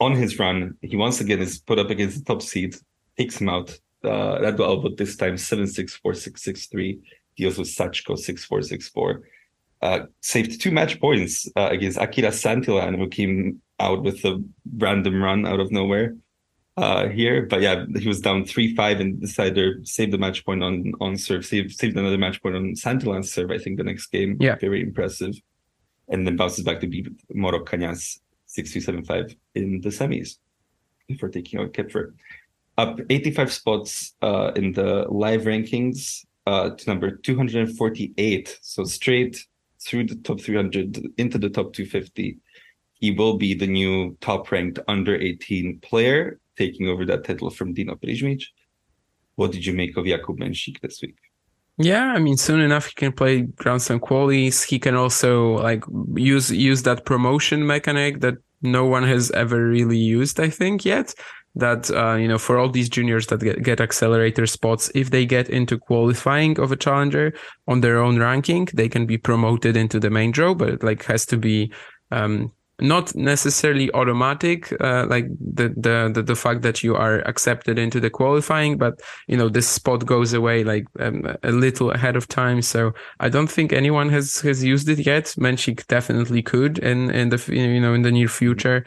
[0.00, 2.76] On his run, he once again is put up against the top seed,
[3.16, 3.70] takes him out.
[4.04, 7.00] Uh, Radu Albot this time 7-6, 4-6, 6-3
[7.36, 9.22] deals with Sachko 6-4, 6-4.
[9.82, 14.42] Uh, saved two match points uh, against Akira Santillan, who came out with a
[14.78, 16.16] random run out of nowhere
[16.76, 17.46] uh, here.
[17.46, 21.16] But yeah, he was down 3-5 and decided to save the match point on on
[21.16, 24.36] serve, saved, saved another match point on Santillan's serve, I think, the next game.
[24.40, 24.56] Yeah.
[24.56, 25.34] Very impressive.
[26.08, 28.20] And then bounces back to beat Moro Cañas
[28.56, 30.38] 6-2-7-5 in the semis
[31.08, 32.14] before taking out Koepfer.
[32.78, 38.58] Up 85 spots uh, in the live rankings uh, to number 248.
[38.62, 39.44] So straight
[39.86, 42.38] through the top 300 into the top 250.
[42.94, 47.72] He will be the new top ranked under 18 player, taking over that title from
[47.72, 48.42] Dino Prizmic.
[49.36, 51.16] What did you make of Jakub Mensik this week?
[51.78, 54.64] Yeah, I mean, soon enough he can play Grand Slam qualies.
[54.64, 59.98] He can also like use use that promotion mechanic that no one has ever really
[59.98, 61.14] used, I think, yet
[61.56, 65.26] that uh, you know for all these juniors that get, get accelerator spots if they
[65.26, 67.32] get into qualifying of a challenger
[67.66, 71.02] on their own ranking they can be promoted into the main draw but it like
[71.04, 71.72] has to be
[72.12, 77.78] um, not necessarily automatic uh, like the, the, the the fact that you are accepted
[77.78, 82.16] into the qualifying but you know this spot goes away like um, a little ahead
[82.16, 82.60] of time.
[82.60, 85.24] So i don't think anyone has has used it yet.
[85.38, 88.84] Mensik definitely could in in the you know in the near future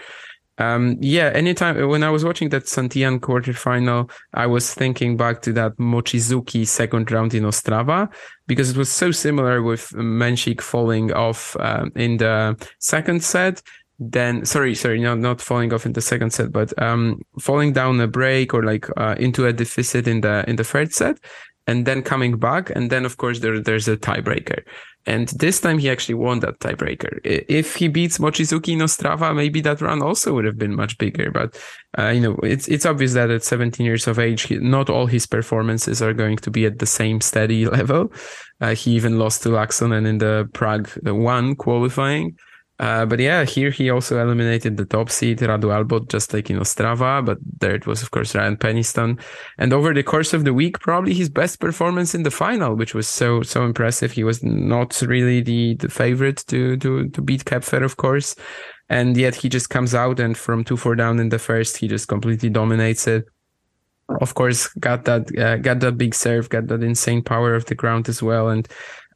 [0.59, 5.53] um, yeah, anytime when I was watching that Santillan quarterfinal, I was thinking back to
[5.53, 8.13] that Mochizuki second round in Ostrava
[8.45, 13.61] because it was so similar with Mensik falling off um, in the second set.
[14.01, 17.99] Then, sorry, sorry, not not falling off in the second set, but um, falling down
[18.01, 21.19] a break or like uh, into a deficit in the in the third set,
[21.69, 24.63] and then coming back, and then of course there there's a tiebreaker.
[25.05, 27.19] And this time he actually won that tiebreaker.
[27.23, 31.31] If he beats Mochizuki in Ostrava, maybe that run also would have been much bigger.
[31.31, 31.49] But
[31.97, 35.05] uh, you know, it's it's obvious that at 17 years of age, he, not all
[35.05, 38.11] his performances are going to be at the same steady level.
[38.61, 42.37] Uh, he even lost to Laaksonen in the Prague one qualifying.
[42.79, 46.57] Uh, but yeah, here he also eliminated the top seed, Radu Albot, just like in
[46.57, 47.23] Ostrava.
[47.25, 49.21] But there it was, of course, Ryan Peniston.
[49.57, 52.95] And over the course of the week, probably his best performance in the final, which
[52.95, 54.13] was so, so impressive.
[54.13, 58.35] He was not really the, the favorite to, to, to beat Koepfer, of course.
[58.87, 62.07] And yet he just comes out and from 2-4 down in the first, he just
[62.07, 63.25] completely dominates it.
[64.21, 67.75] Of course, got that, uh, got that big serve, got that insane power of the
[67.75, 68.47] ground as well.
[68.49, 68.67] And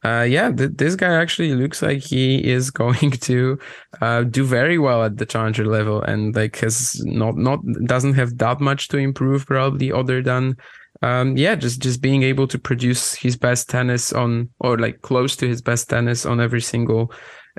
[0.03, 3.57] uh, yeah, th- this guy actually looks like he is going to
[4.01, 8.37] uh, do very well at the challenger level, and like has not not doesn't have
[8.37, 10.57] that much to improve probably other than
[11.01, 15.35] um, yeah, just just being able to produce his best tennis on or like close
[15.37, 17.11] to his best tennis on every single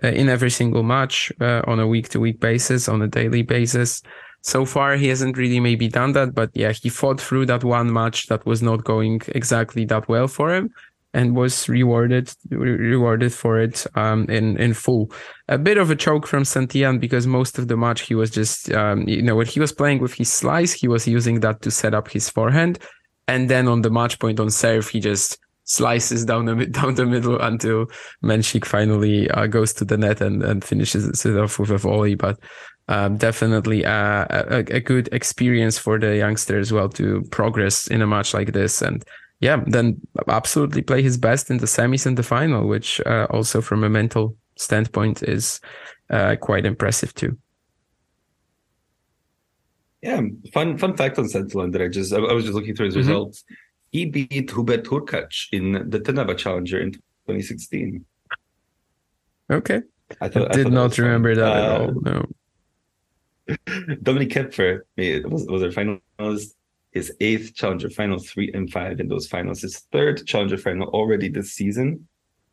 [0.03, 3.43] uh, in every single match uh, on a week to week basis, on a daily
[3.43, 4.03] basis.
[4.43, 7.91] So far, he hasn't really maybe done that, but yeah, he fought through that one
[7.91, 10.71] match that was not going exactly that well for him
[11.15, 15.11] and was rewarded re- rewarded for it um, in in full.
[15.49, 18.71] A bit of a choke from Santillan because most of the match he was just
[18.73, 21.71] um, you know when he was playing with his slice, he was using that to
[21.71, 22.79] set up his forehand,
[23.29, 27.07] and then on the match point on serve, he just slices down the down the
[27.07, 27.87] middle until
[28.23, 32.17] Mensik finally uh, goes to the net and, and finishes it off with a volley.
[32.17, 32.39] But
[32.89, 38.03] um, definitely a, a, a, good experience for the youngster as well to progress in
[38.03, 39.03] a match like this and
[39.41, 43.61] yeah, then absolutely play his best in the semis and the final, which uh, also
[43.61, 45.61] from a mental standpoint is
[46.11, 47.37] uh, quite impressive too.
[50.03, 50.21] Yeah,
[50.53, 53.09] fun fun fact on Santillan that I just I, was just looking through his mm-hmm.
[53.09, 53.45] results.
[53.91, 58.05] He beat Hubert Hurkacz in the Trnava Challenger in 2016.
[59.51, 59.81] Okay,
[60.21, 61.93] I, thought, I did I not remember that uh, at all.
[62.03, 62.27] No.
[64.03, 64.81] Dominik Koepfer
[65.31, 66.55] was was our finalist
[66.95, 71.29] his eighth challenger final, three and five in those finals, his third challenger final already
[71.29, 72.07] this season.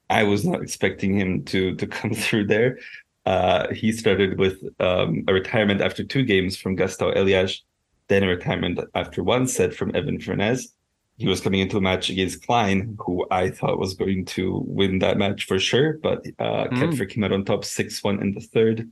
[0.10, 2.80] I was not expecting him to to come through there.
[3.26, 7.64] Uh, he started with um, a retirement after two games from Gastão Elias,
[8.08, 10.74] then a retirement after one set from Evan Furness.
[11.18, 14.98] He was coming into a match against Klein, who I thought was going to win
[15.00, 17.10] that match for sure, but uh, mm.
[17.10, 18.92] Came out on top 6 1 in the third.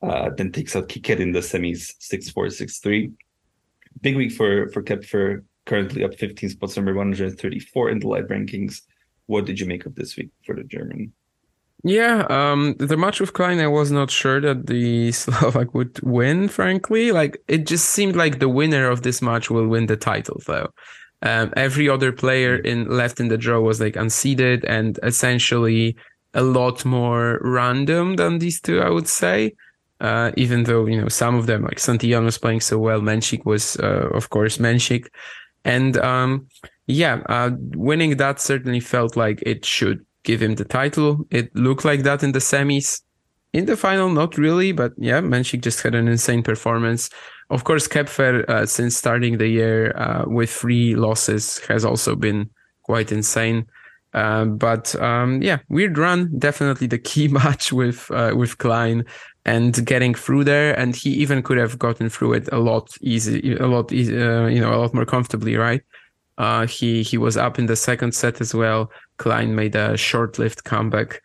[0.00, 3.12] Uh, then takes out Kicker in the semis 6 4 6 3
[4.00, 8.82] big week for for Koepfer, currently up 15 spots, number 134 in the live rankings.
[9.26, 11.12] What did you make of this week for the German?
[11.84, 16.48] Yeah, um, the match with Klein, I was not sure that the Slovak would win.
[16.48, 20.40] Frankly, like it just seemed like the winner of this match will win the title,
[20.46, 20.68] though.
[21.22, 25.96] Um, every other player in left in the draw was like unseeded and essentially
[26.34, 29.52] a lot more random than these two, I would say.
[30.02, 33.46] Uh, even though you know some of them, like Santillán was playing so well, Mensik
[33.46, 35.06] was, uh, of course, Mensik,
[35.64, 36.48] and um,
[36.86, 41.24] yeah, uh, winning that certainly felt like it should give him the title.
[41.30, 43.00] It looked like that in the semis.
[43.52, 47.10] In the final, not really, but yeah, Mensik just had an insane performance.
[47.50, 52.48] Of course, Koepfer, uh, since starting the year uh, with three losses, has also been
[52.82, 53.66] quite insane.
[54.14, 56.30] Uh, but um, yeah, weird run.
[56.38, 59.04] Definitely the key match with uh, with Klein
[59.44, 60.78] and getting through there.
[60.78, 64.46] And he even could have gotten through it a lot easy, a lot easy, uh,
[64.46, 65.82] you know, a lot more comfortably, right?
[66.38, 68.90] Uh, he he was up in the second set as well.
[69.18, 71.20] Klein made a short-lived comeback.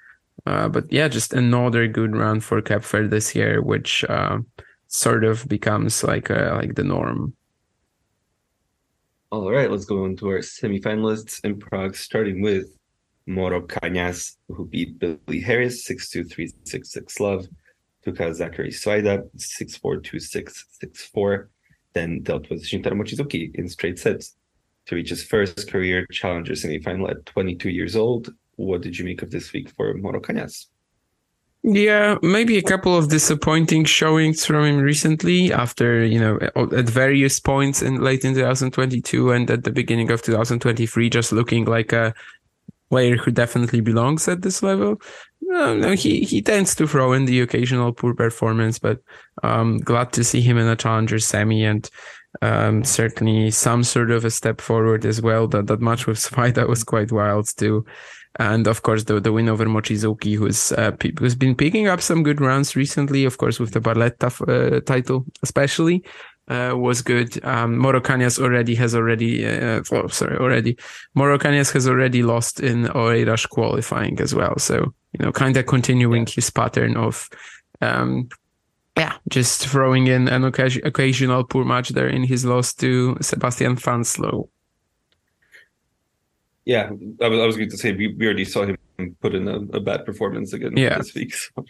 [0.45, 4.37] Uh, but yeah, just another good run for Koepfer this year, which uh,
[4.87, 7.33] sort of becomes like a, like the norm.
[9.29, 12.77] All right, let's go into our semifinalists in Prague, starting with
[13.25, 17.47] Moro Cañas, who beat Billy Harris 6 2 3 6 6 love.
[18.13, 21.47] Svajda 6-4, 2-6, 6-4.
[21.93, 24.35] Then dealt with Shintaro Mochizuki in straight sets
[24.85, 28.33] to reach his first career challenger semifinal at 22 years old.
[28.55, 30.67] What did you make of this week for Moro Cañas?
[31.63, 37.39] Yeah, maybe a couple of disappointing showings from him recently after, you know, at various
[37.39, 42.13] points in late in 2022 and at the beginning of 2023, just looking like a
[42.89, 45.01] player who definitely belongs at this level.
[45.49, 48.99] No, no, he, he tends to throw in the occasional poor performance, but
[49.43, 51.89] um, glad to see him in a challenger semi and
[52.41, 55.47] um, certainly some sort of a step forward as well.
[55.47, 57.85] That that match with Svajda was quite wild too.
[58.39, 62.23] And of course, the, the win over Mochizuki, who's uh, who's been picking up some
[62.23, 66.03] good rounds recently, of course, with the Barletta uh, title, especially,
[66.47, 67.43] uh, was good.
[67.45, 70.77] Um, Morocañas already has already, uh, oh, sorry, already,
[71.13, 74.57] Moro Cañas has already lost in Oeiras qualifying as well.
[74.57, 74.75] So,
[75.13, 76.33] you know, kind of continuing yeah.
[76.35, 77.29] his pattern of
[77.81, 78.29] um,
[78.97, 83.75] yeah, just throwing in an occasion, occasional poor match there in his loss to Sebastian
[83.75, 84.49] Fanselow.
[86.65, 86.89] Yeah,
[87.21, 88.77] I was, I was going to say we, we already saw him
[89.21, 90.97] put in a, a bad performance again yeah.
[90.97, 91.33] this week.
[91.33, 91.63] So.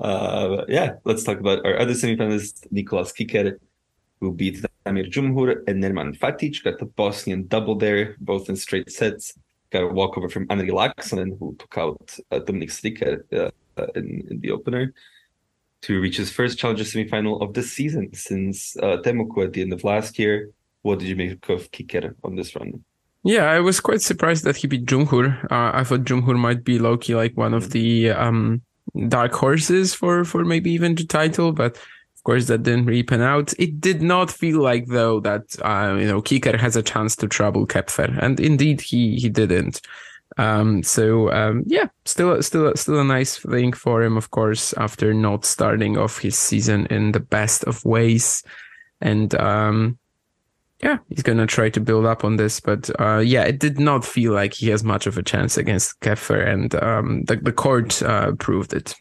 [0.00, 3.58] Uh, yeah, let's talk about our other semifinalist, Nicolas Kicker,
[4.20, 6.62] who beat Damir Jumhur and Nerman Fatic.
[6.62, 9.34] Got the Bosnian double there, both in straight sets.
[9.70, 14.40] Got a walkover from Henri Laaksonen, who took out uh, Dominik Stricker uh, in, in
[14.40, 14.92] the opener
[15.82, 19.72] to reach his first challenger semifinal of the season since uh, Temuco at the end
[19.72, 20.50] of last year.
[20.82, 22.84] What did you make of Kicker on this run?
[23.24, 25.44] Yeah, I was quite surprised that he beat Jumhur.
[25.44, 28.62] Uh, I thought Jumhur might be Loki like one of the um,
[29.08, 33.20] dark horses for for maybe even the title, but of course that didn't really pan
[33.20, 33.52] out.
[33.58, 37.28] It did not feel like though that uh, you know Kicker has a chance to
[37.28, 39.80] trouble Koepfer, and indeed he he didn't.
[40.38, 45.12] Um, so um, yeah, still, still, still a nice thing for him, of course, after
[45.12, 48.42] not starting off his season in the best of ways,
[49.00, 49.98] and um,
[50.82, 52.58] yeah, he's gonna try to build up on this.
[52.60, 56.00] But uh, yeah, it did not feel like he has much of a chance against
[56.00, 58.94] Koepfer, and um, the the court uh, proved it.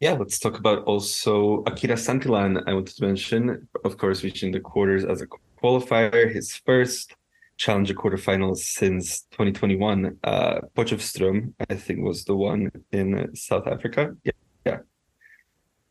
[0.00, 2.62] Yeah, let's talk about also Akira Santillan.
[2.66, 5.26] I wanted to mention, of course, reaching the quarters as a
[5.62, 7.14] qualifier, his first
[7.56, 10.18] challenger quarterfinals since 2021.
[10.24, 14.16] Uh, Potchefstroom, I think, was the one in South Africa.
[14.24, 14.43] Yeah, yeah.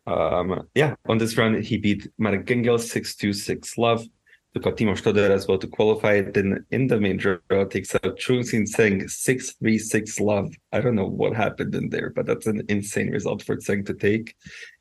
[0.05, 4.05] Um, yeah, on this run, he beat Marek Gengel 6 2 6 love.
[4.53, 6.21] Took out Timo Stodder as well to qualify.
[6.21, 7.37] Then in the main draw,
[7.69, 10.53] takes out Chun-hsin Tseng 6 3 6 love.
[10.71, 13.93] I don't know what happened in there, but that's an insane result for Tseng to
[13.93, 14.35] take.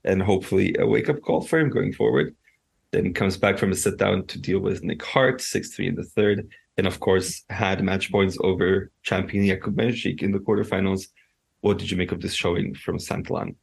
[0.04, 2.34] And hopefully a wake up call for him going forward.
[2.90, 5.94] Then comes back from a sit down to deal with Nick Hardt 6 3 in
[5.94, 11.08] the third and of course had match points over champion Jakub Mensik in the quarterfinals.
[11.60, 13.54] What did you make of this showing from Santillán?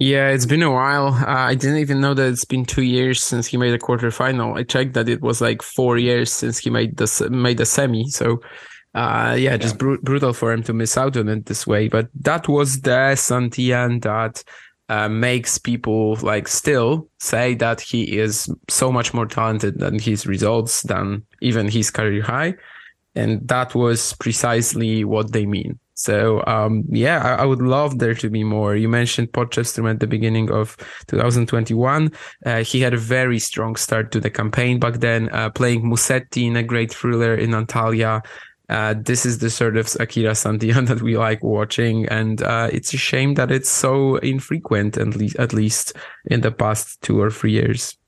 [0.00, 1.08] Yeah, it's been a while.
[1.08, 4.56] Uh, I didn't even know that it's been two years since he made a quarterfinal.
[4.56, 8.08] I checked that it was like four years since he made the made the semi.
[8.08, 8.40] So,
[8.94, 9.78] uh, yeah, just yeah.
[9.78, 11.88] Br- brutal for him to miss out on it this way.
[11.88, 14.42] But that was the Santillán that
[14.88, 20.26] uh, makes people like still say that he is so much more talented than his
[20.26, 22.54] results than even his career high
[23.14, 28.14] and that was precisely what they mean So um, yeah, I, I, would love there
[28.14, 28.74] to be more.
[28.74, 30.74] You mentioned Potchefstroom at the beginning of
[31.08, 32.10] 2021.
[32.46, 36.46] Uh, he had a very strong start to the campaign back then, uh, playing Musetti
[36.46, 38.24] in a great thriller in Antalya.
[38.70, 42.94] Uh, this is the sort of Akira Santillan that we like watching, and uh, it's
[42.94, 45.92] a shame that it's so infrequent, at least at least
[46.26, 47.99] in the past two or three years.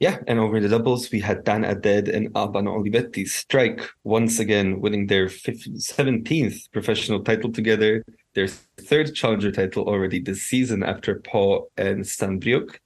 [0.00, 4.80] Yeah, and over the doubles, we had Dan Added and Albano Olivetti strike once again,
[4.80, 11.70] winning their 17th professional title together, their third challenger title already this season after Paul
[11.76, 12.78] and Saint-Brieuc.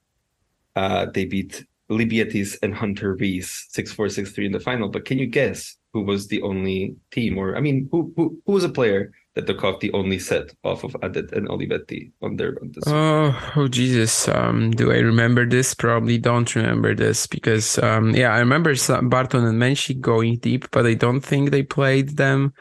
[0.77, 4.89] Uh, they beat Libietis and Hunter Reese 6 4 6 3 in the final.
[4.89, 8.53] But can you guess who was the only team, or I mean, who who, who
[8.53, 9.13] was a player
[9.47, 13.53] that off the only set off of Added and Olivetti on their run this oh,
[13.57, 14.29] oh Jesus.
[14.29, 15.75] Um, do I remember this?
[15.75, 20.87] Probably don't remember this because um, yeah, I remember Barton and Mensik going deep, but
[20.87, 22.53] I don't think they played them.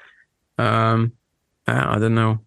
[0.58, 1.14] Um,
[1.68, 2.40] I don't know.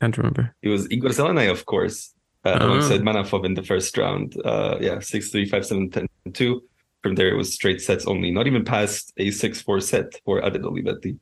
[0.00, 0.54] Can't remember.
[0.62, 2.12] It was Igor Zelenay, of course
[2.44, 2.66] uh, oh.
[2.66, 4.34] alongside Manafov in the first round.
[4.44, 6.62] Uh, yeah, 6 3, 5 7, 10 2.
[7.02, 10.44] From there, it was straight sets only, not even past a 6 4 set for
[10.44, 11.18] Added Olivetti.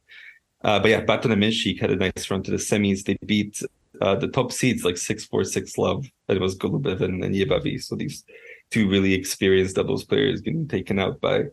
[0.62, 3.04] Uh, but yeah, Barton and Mensik had a nice run to the semis.
[3.04, 3.62] They beat
[4.00, 6.06] uh, the top seeds like 6 4 6 love.
[6.28, 7.82] It was Golubev and, and Jebavy.
[7.82, 8.24] So these
[8.70, 11.44] two really experienced doubles players getting taken out by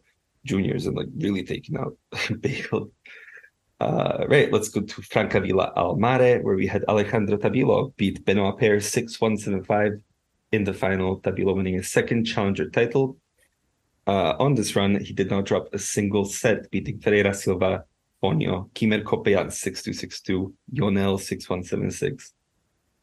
[0.45, 1.97] juniors and like really taken out.
[3.79, 8.57] Uh, right, let's go to Francavilla Al Mare, where we had Alejandro Tabilo beat Benoit
[8.57, 10.01] Paire 6 1 7 5
[10.51, 11.19] in the final.
[11.19, 13.17] Tabilo winning his second challenger title.
[14.07, 17.83] Uh, on this run, he did not drop a single set, beating Ferreira Silva,
[18.27, 22.33] Fonio, Kimmer Coppejans 6 2 6 2, Ionel 6 1 7 6.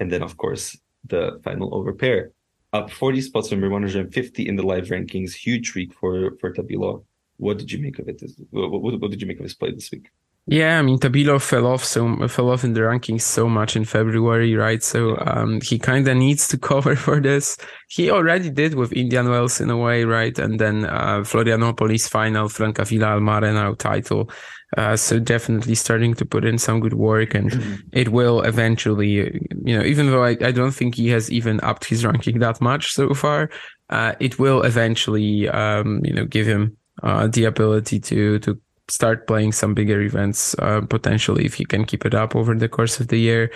[0.00, 2.32] And then, of course, the final over Paire.
[2.72, 5.32] Up 40 spots, number 150 in the live rankings.
[5.32, 7.04] Huge week for, for Tabilo.
[7.36, 8.22] What did you make of it?
[8.50, 10.10] What, what, what did you make of his play this week?
[10.46, 13.86] Yeah, I mean Tabilo fell off so fell off in the rankings so much in
[13.86, 14.82] February, right?
[14.82, 17.56] So um, he kind of needs to cover for this.
[17.88, 20.38] He already did with Indian Wells in a way, right?
[20.38, 24.30] And then uh, Florianopolis final, Francavilla Almare now title.
[24.76, 27.74] Uh, so definitely starting to put in some good work, and mm-hmm.
[27.92, 31.84] it will eventually, you know, even though I, I don't think he has even upped
[31.84, 33.50] his ranking that much so far,
[33.90, 39.26] uh, it will eventually, um, you know, give him uh, the ability to to start
[39.26, 43.00] playing some bigger events uh, potentially if he can keep it up over the course
[43.00, 43.50] of the year.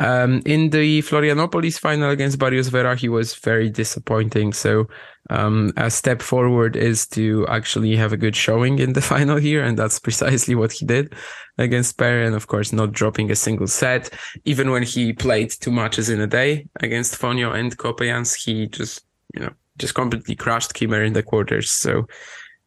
[0.00, 4.54] Um, in the Florianopolis final against Barrios Vera, he was very disappointing.
[4.54, 4.88] So
[5.28, 9.62] um, a step forward is to actually have a good showing in the final here,
[9.62, 11.14] and that's precisely what he did
[11.58, 12.24] against Paire.
[12.24, 14.08] And of course, not dropping a single set,
[14.46, 19.04] even when he played two matches in a day against Fonio and Coppejans, he just
[19.34, 21.70] you know just completely crushed Kimmer in the quarters.
[21.70, 22.06] So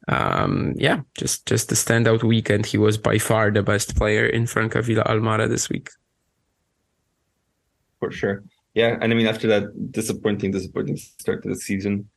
[0.08, 2.66] um, yeah, just just a standout weekend.
[2.66, 5.90] He was by far the best player in Francavilla Al Mare this week.
[8.00, 8.44] For sure.
[8.74, 12.10] Yeah, and I mean after that disappointing, disappointing start to the season,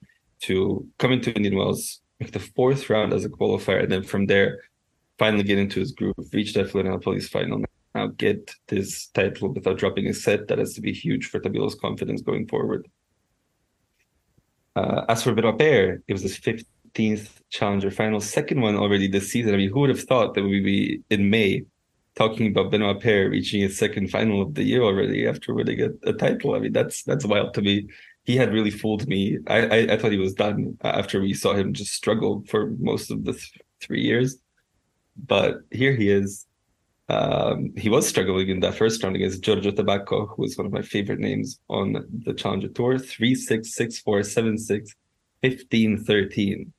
[0.42, 4.26] to come into Indian Wells, make the fourth round as a qualifier, and then from
[4.26, 4.62] there,
[5.18, 7.62] finally get into his group, reach that final, Florianopolis final.
[7.94, 10.48] Now get this title without dropping a set.
[10.48, 12.88] That has to be huge for Tabilo's confidence going forward.
[14.74, 16.64] Uh, as for Benoit Paire, it was his fifth
[16.96, 19.54] 15th Challenger final, second one already this season.
[19.54, 21.62] I mean, who would have thought that we'd be in May
[22.16, 26.08] talking about Benoit Paire reaching his second final of the year already after winning a,
[26.08, 26.54] a title?
[26.54, 27.88] I mean, that's that's wild to me.
[28.24, 29.38] He had really fooled me.
[29.46, 33.10] I, I, I thought he was done after we saw him just struggle for most
[33.10, 34.38] of the th- three years,
[35.16, 36.46] but here he is.
[37.08, 40.72] Um, he was struggling in that first round against Giorgio Tabacco, who is one of
[40.72, 42.98] my favorite names on the Challenger Tour.
[42.98, 44.96] 3 6, 6 4, 7 6,
[45.42, 46.72] 15 13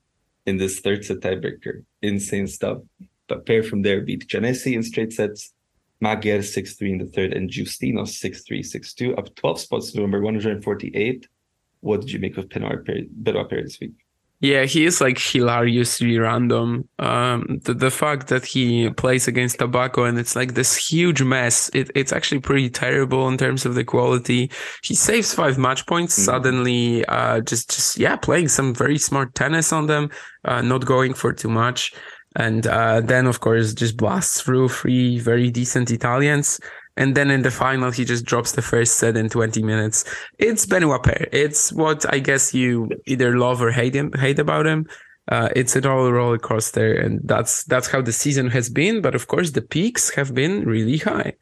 [0.47, 1.83] in this third set tiebreaker.
[2.01, 2.79] Insane stuff.
[3.27, 5.53] But Paire from there beat Giannessi in straight sets,
[5.99, 11.27] Magyar 6-3 in the third, and Giustino 6-3, 6-2, up 12 spots to number 148.
[11.81, 13.93] What did you make of Benoit Paire this week?
[14.39, 16.87] Yeah, he is like hilariously random.
[16.99, 21.71] Um, the, the fact that he plays against Tabacco and it's like this huge mess,
[21.73, 24.51] it, it's actually pretty terrible in terms of the quality.
[24.83, 26.25] He saves five match points mm-hmm.
[26.25, 30.11] suddenly, uh, just, just, yeah, playing some very smart tennis on them,
[30.45, 31.93] uh, not going for too much.
[32.35, 36.59] And, uh, then of course just blasts through three very decent Italians.
[36.97, 40.03] And then in the final, he just drops the first set in 20 minutes.
[40.39, 41.27] It's Benoit Paire.
[41.31, 44.87] It's what I guess you either love or hate him, hate about him.
[45.29, 49.01] Uh, it's a roller roller coaster, and that's that's how the season has been.
[49.01, 51.33] But of course, the peaks have been really high.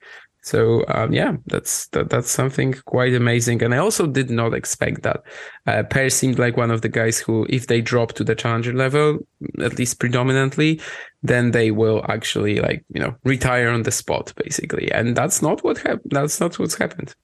[0.46, 3.64] So um, yeah, that's that, that's something quite amazing.
[3.64, 5.24] And I also did not expect that.
[5.66, 9.18] Uh, seemed like one of the guys who, if they drop to the challenger level,
[9.60, 10.80] at least predominantly,
[11.24, 14.92] then they will actually like you know retire on the spot basically.
[14.92, 16.12] And that's not what happened.
[16.12, 17.16] That's not what's happened.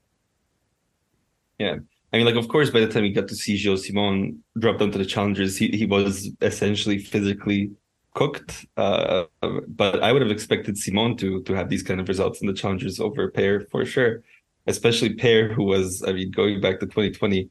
[1.60, 1.76] Yeah.
[2.12, 4.80] I mean, like, of course, by the time we got to see Gilles Simon drop
[4.80, 7.72] down to the challengers, he, he was essentially physically
[8.14, 8.66] cooked.
[8.78, 9.26] Uh,
[9.68, 12.54] but I would have expected Simon to to have these kind of results in the
[12.54, 14.24] challengers over Paire for sure,
[14.68, 17.50] especially Paire, who was, I mean, going back to 2020,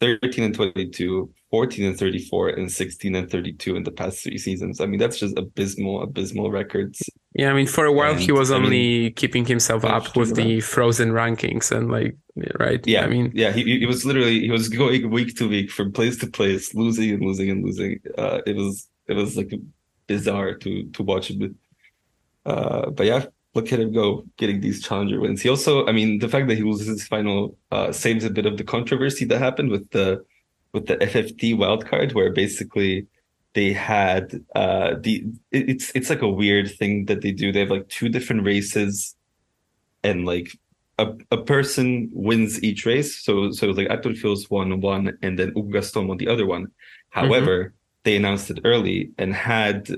[0.00, 4.80] 13 and 22, 14 and 34, and 16 and 32 in the past three seasons.
[4.80, 7.00] I mean, that's just abysmal, abysmal records.
[7.34, 8.70] Yeah, I mean, for a while and, he was only
[9.04, 12.16] mean, keeping himself up with the frozen rankings and like,
[12.58, 12.84] right?
[12.86, 15.92] Yeah, I mean, yeah, he, he was literally he was going week to week from
[15.92, 18.00] place to place, losing and losing and losing.
[18.18, 19.52] Uh, it was it was like
[20.12, 21.26] bizarre to to watch.
[22.44, 23.22] Uh, but yeah,
[23.54, 25.42] look at him go getting these challenger wins.
[25.42, 28.46] He also, I mean, the fact that he loses his final uh, saves a bit
[28.46, 30.24] of the controversy that happened with the
[30.72, 33.06] with the FFT wildcard, where basically
[33.54, 35.14] they had uh the
[35.50, 37.52] it's it's like a weird thing that they do.
[37.52, 39.14] They have like two different races,
[40.02, 40.48] and like
[40.98, 43.10] a, a person wins each race.
[43.24, 46.64] So so like Arthur Fils won one, and then Hugo Gaston won the other one.
[47.10, 47.81] However, mm-hmm.
[48.04, 49.88] They announced it early, and had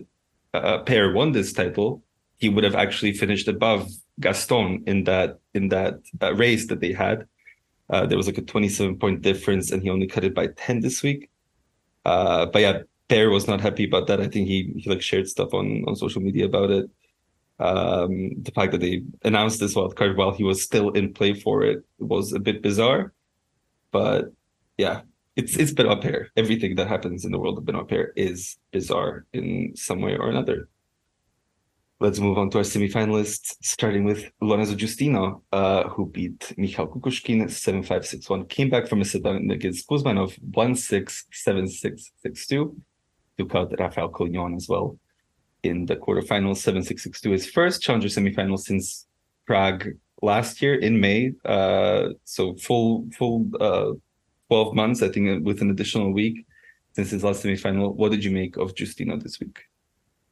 [0.53, 2.03] uh, Paire won this title,
[2.37, 3.91] he would have actually finished above
[4.21, 7.27] Gaston in that in that uh, race that they had.
[7.91, 10.81] Uh, there was like a 27 point difference, and he only cut it by 10
[10.81, 11.31] this week.
[12.05, 14.21] Uh, but yeah, Paire was not happy about that.
[14.21, 16.91] I think he he like shared stuff on on social media about it.
[17.59, 21.35] Um, the fact that they announced this wild card while he was still in play
[21.35, 23.13] for it was a bit bizarre.
[23.93, 24.33] But
[24.77, 25.03] yeah,
[25.37, 26.30] it's it's Paire.
[26.37, 30.30] Everything that happens in the world of Benoit Paire is bizarre in some way or
[30.30, 30.68] another.
[32.01, 37.45] Let's move on to our semifinalists, starting with Lorenzo Giustino, uh, who beat Mikhail Kukushkin
[37.45, 42.74] 7-5-6-1, came back from a sit-down against Kuzmanov 1-6-7-6-6-2,
[43.39, 44.99] took out Rafael Collignon as well
[45.62, 49.07] in the quarterfinals 7-6-6-2, his first challenger semifinal since
[49.47, 51.32] Prague last year in May.
[51.45, 53.93] Uh, so full full uh,
[54.49, 56.47] 12 months, I think, with an additional week
[56.95, 57.95] since his last semifinal.
[57.95, 59.64] What did you make of Giustino this week?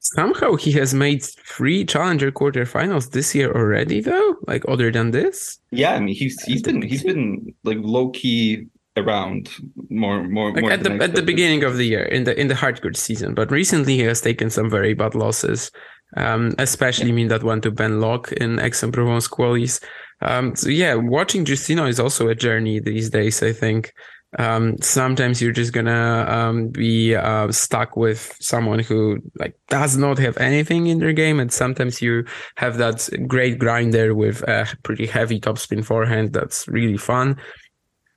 [0.00, 4.36] Somehow he has made three challenger quarterfinals this year already, though.
[4.48, 5.92] Like other than this, yeah.
[5.92, 9.48] I mean, he's he's been he's been like low key around
[9.90, 12.48] more more, like more at the at the beginning of the year in the in
[12.48, 13.34] the hard court season.
[13.34, 15.70] But recently he has taken some very bad losses,
[16.16, 17.14] um, especially yeah.
[17.14, 19.80] mean that one to Ben Lock in Aix-en-Provence qualies.
[20.23, 23.43] Um, so yeah, watching Giustino is also a journey these days.
[23.43, 23.93] I think
[24.39, 30.18] um, sometimes you're just gonna um, be uh, stuck with someone who like does not
[30.18, 32.25] have anything in their game, and sometimes you
[32.57, 37.37] have that great grinder with a pretty heavy topspin forehand that's really fun.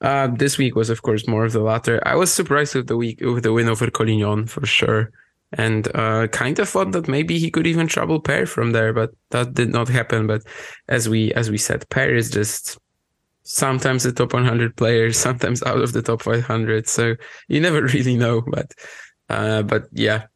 [0.02, 2.02] Uh, this week was, of course, more of the latter.
[2.06, 5.12] I was surprised with the week with the win over Collignon for sure,
[5.58, 9.12] and uh, kind of thought that maybe he could even trouble Paire from there, but
[9.32, 10.28] that did not happen.
[10.28, 10.44] But
[10.88, 12.78] as we as we said, Paire is just
[13.44, 16.88] sometimes the top 100 players, sometimes out of the top 500.
[16.88, 17.16] So
[17.48, 18.42] you never really know.
[18.42, 18.74] But
[19.30, 20.28] uh, but yeah,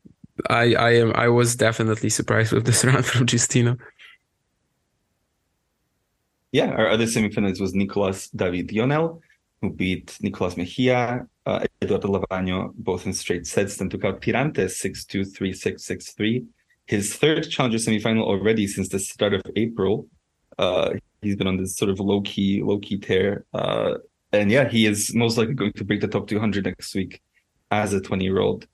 [0.49, 3.77] I I am I was definitely surprised with this round from Giustino.
[6.51, 9.21] Yeah, our other semifinalist was Nicolas David Ionel,
[9.61, 11.27] who beat Nicolas Mejia,
[11.81, 16.45] Eduardo Lavagno, both in straight sets, then took out Pirantes 6-2, 3-6, 6-3.
[16.85, 20.07] His third challenger semifinal already since the start of April.
[20.57, 23.45] Uh, he's been on this sort of low key, low key tear.
[23.53, 23.95] Uh,
[24.33, 27.21] and yeah, he is most likely going to break the top 200 next week
[27.71, 28.67] as a 20 year old.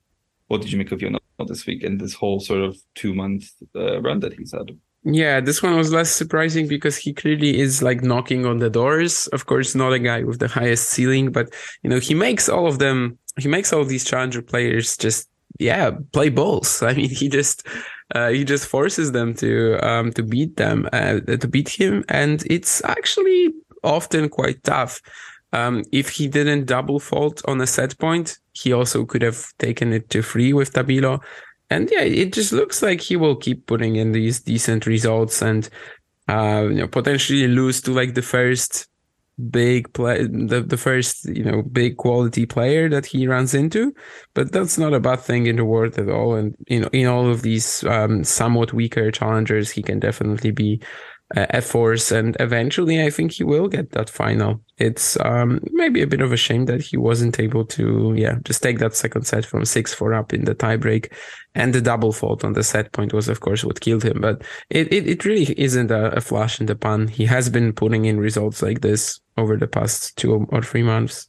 [0.47, 1.11] What did you make of your
[1.47, 4.71] this week and this whole sort of two month uh, run that he's had?
[5.07, 9.27] Yeah, this one was less surprising because he clearly is like knocking on the doors.
[9.27, 11.53] Of course, not a guy with the highest ceiling, but
[11.83, 15.29] you know, he makes all of them, he makes all these challenger players just,
[15.59, 16.81] yeah, play balls.
[16.89, 17.67] I mean, he just,
[18.15, 22.43] uh, he just forces them to um, to beat them uh, to beat him, and
[22.49, 23.53] it's actually
[23.83, 25.01] often quite tough.
[25.53, 29.93] Um, if he didn't double fault on a set point, he also could have taken
[29.93, 31.21] it to free with Tabilo.
[31.75, 35.69] And yeah, it just looks like he will keep putting in these decent results and
[36.29, 38.87] uh, you know potentially lose to like the first
[39.51, 43.93] big play the, the first you know big quality player that he runs into.
[44.33, 46.35] But that's not a bad thing in the world at all.
[46.35, 50.81] And you know in all of these um, somewhat weaker challengers he can definitely be
[51.35, 54.61] uh, efforts, and eventually, I think he will get that final.
[54.77, 58.61] It's um, maybe a bit of a shame that he wasn't able to, yeah, just
[58.61, 61.11] take that second set from six four up in the tiebreak,
[61.55, 64.21] and the double fault on the set point was, of course, what killed him.
[64.21, 67.07] But it it, it really isn't a, a flash in the pan.
[67.07, 71.27] He has been putting in results like this over the past two or three months.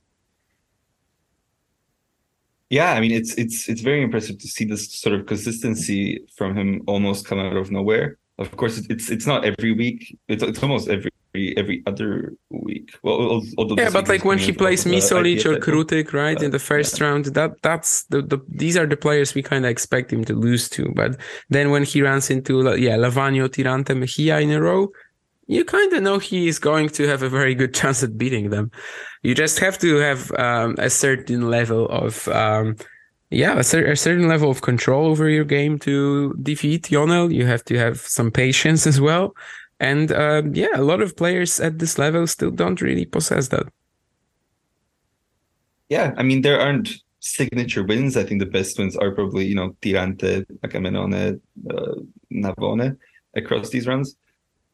[2.69, 6.57] Yeah, I mean it's it's it's very impressive to see this sort of consistency from
[6.57, 8.19] him almost come out of nowhere.
[8.39, 10.19] Of course, it's it's not every week.
[10.29, 11.11] It's it's almost every
[11.57, 12.95] every other week.
[13.03, 13.43] Well,
[13.77, 17.07] yeah, but like when he plays Misolic or Krutik, right, in the first yeah.
[17.07, 20.35] round, that that's the, the these are the players we kind of expect him to
[20.35, 20.93] lose to.
[20.95, 21.19] But
[21.49, 24.93] then when he runs into yeah Lavagno, Tirante, Mejia in a row,
[25.47, 28.51] you kind of know he is going to have a very good chance at beating
[28.51, 28.71] them.
[29.23, 32.77] You just have to have um, a certain level of, um,
[33.31, 37.33] yeah, a, cer- a, certain level of control over your game to defeat Ionel.
[37.33, 39.35] You have to have some patience as well.
[39.81, 43.67] And um, yeah, a lot of players at this level still don't really possess that.
[45.89, 48.17] Yeah, I mean, there aren't signature wins.
[48.17, 51.95] I think the best wins are probably, you know, Tirante, Agamenone, uh,
[52.33, 52.97] Navone
[53.35, 54.17] across these runs.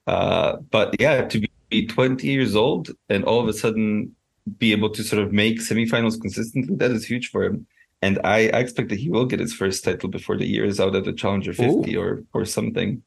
[0.06, 4.14] Uh, but yeah, to be 20 years old and all of a sudden
[4.58, 7.66] be able to sort of make semifinals consistently, that is huge for him.
[8.02, 10.80] And I, I expect that he will get his first title before the year is
[10.80, 12.00] out at the Challenger 50 Ooh.
[12.00, 13.02] or or something.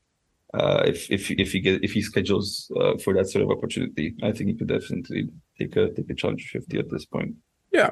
[0.54, 4.16] Uh, if if if he get if he schedules uh, for that sort of opportunity,
[4.24, 5.28] I think he could definitely
[5.60, 7.36] take a take a Challenger 50 at this point.
[7.74, 7.90] Yeah.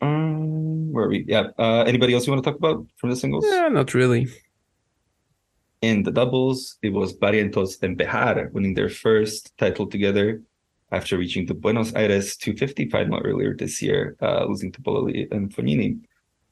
[0.00, 1.24] Um, where are we?
[1.28, 1.48] Yeah.
[1.58, 3.44] Uh, anybody else you want to talk about from the singles?
[3.46, 4.28] Yeah, not really.
[5.82, 10.42] In the doubles, it was Barrientos and Bejar winning their first title together
[10.90, 15.54] after reaching the Buenos Aires 250 final earlier this year, uh, losing to Bolelli and
[15.54, 16.00] Fognini.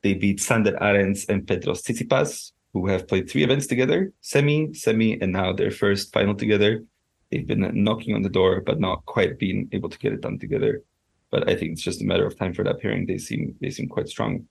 [0.02, 5.18] They beat Sander Arens and Petros Tsitsipas, who have played three events together, semi, semi,
[5.20, 6.84] and now their first final together.
[7.30, 10.38] They've been knocking on the door, but not quite being able to get it done
[10.38, 10.82] together.
[11.30, 13.06] But I think it's just a matter of time for that pairing.
[13.06, 14.46] They seem they seem quite strong.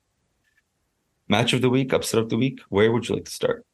[1.30, 2.60] Match of the week, upset of the week.
[2.70, 3.66] Where would you like to start?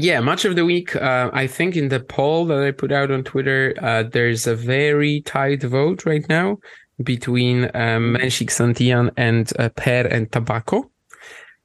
[0.00, 0.94] Yeah, much of the week.
[0.94, 4.54] Uh, I think in the poll that I put out on Twitter, uh, there's a
[4.54, 6.58] very tight vote right now
[7.02, 10.88] between um, Mensik Santillan and uh, Paire and Tabacco.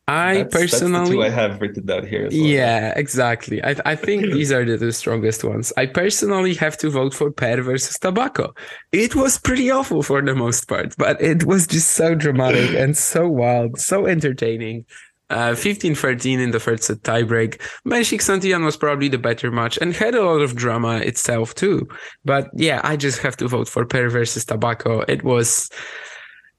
[0.08, 2.24] I that's, personally, that's I have written down here.
[2.24, 2.34] Well.
[2.34, 3.64] Yeah, exactly.
[3.64, 5.72] I, I think these are the two strongest ones.
[5.78, 8.58] I personally have to vote for Paire versus Tabacco.
[8.92, 12.98] It was pretty awful for the most part, but it was just so dramatic and
[12.98, 14.86] so wild, so entertaining.
[15.34, 17.60] Uh, 15-13 in the first set tiebreak.
[17.88, 21.88] Mensik Santillan was probably the better match and had a lot of drama itself too.
[22.24, 25.04] But yeah, I just have to vote for Paire versus Tabacco.
[25.10, 25.72] It was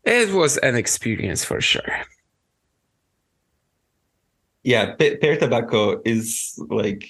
[0.03, 2.03] it was an experience for sure.
[4.64, 7.07] Yeah, Per Tabacco is like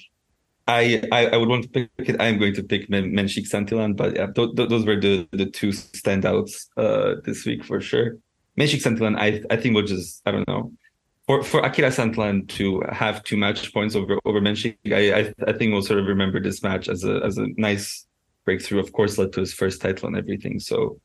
[0.67, 2.15] I, I, I would want to pick it.
[2.19, 5.47] I'm going to pick Men- Mensik Santillan, but yeah, th- th- those were the the
[5.47, 8.17] two standouts uh, this week for sure.
[8.59, 10.71] Mensik Santillan, I I think was just I don't know
[11.27, 15.53] for for Akira Santillan to have two match points over over Mensik, I, I, I
[15.53, 18.05] think we'll sort of remember this match as a as a nice
[18.45, 18.79] breakthrough.
[18.79, 20.59] Of course, led to his first title and everything.
[20.59, 20.99] So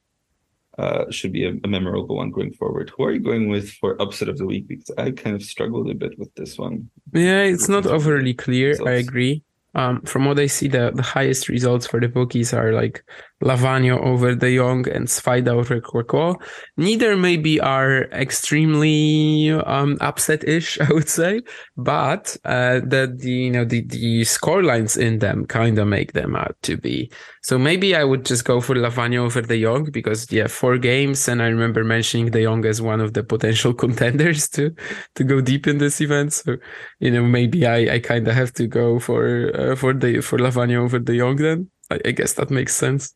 [0.79, 2.91] uh, should be a, a, memorable one going forward.
[2.97, 4.69] Who are you going with for upset of the week?
[4.69, 6.89] Because I kind of struggled a bit with this one.
[7.13, 8.71] Yeah, it's not overly clear.
[8.71, 8.89] Results.
[8.89, 9.43] I agree.
[9.75, 13.05] Um, from what I see, the, the highest results for the bookies are like
[13.43, 16.35] Lavagno over De Jong and Svajda over Courtois.
[16.77, 21.41] Neither maybe are extremely um, upset-ish, I would say,
[21.77, 26.13] but uh, the, the you know the the score lines in them kind of make
[26.13, 27.11] them out to be.
[27.43, 31.27] So maybe I would just go for Lavagno over De Jong because yeah, four games,
[31.27, 34.75] and I remember mentioning De Jong as one of the potential contenders to
[35.15, 36.35] to go deep in this event.
[36.35, 36.57] So
[36.99, 40.39] you know maybe I I kind of have to go for uh, for the for
[40.39, 41.71] Lavagno over De Jong then.
[41.91, 43.15] I guess that makes sense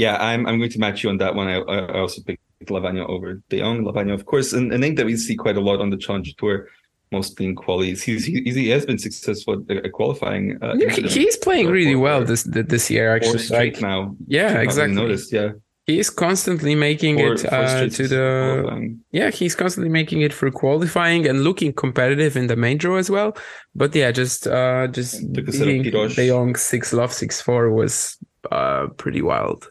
[0.00, 1.46] yeah, I'm I'm going to match you on that one.
[1.46, 2.42] I, I also picked
[2.74, 3.84] Lavagno over De Jong.
[3.84, 6.32] Lavagno, of course, and a name that we see quite a lot on the Challenger
[6.38, 6.68] Tour,
[7.12, 8.00] mostly in qualies.
[8.02, 10.56] He's, he, he has been successful at qualifying.
[10.62, 13.14] Uh, yeah, he's playing really well this this year.
[13.14, 14.16] Actually, straight like, now.
[14.26, 14.96] Yeah, exactly.
[14.96, 15.50] Noticed, yeah.
[15.84, 18.24] He's constantly making four, it uh, to the
[18.62, 19.00] qualifying.
[19.12, 19.30] yeah.
[19.30, 23.36] He's constantly making it for qualifying and looking competitive in the main draw as well.
[23.74, 28.16] But yeah, just uh, just being De Jong six love six four was
[28.50, 29.68] uh pretty wild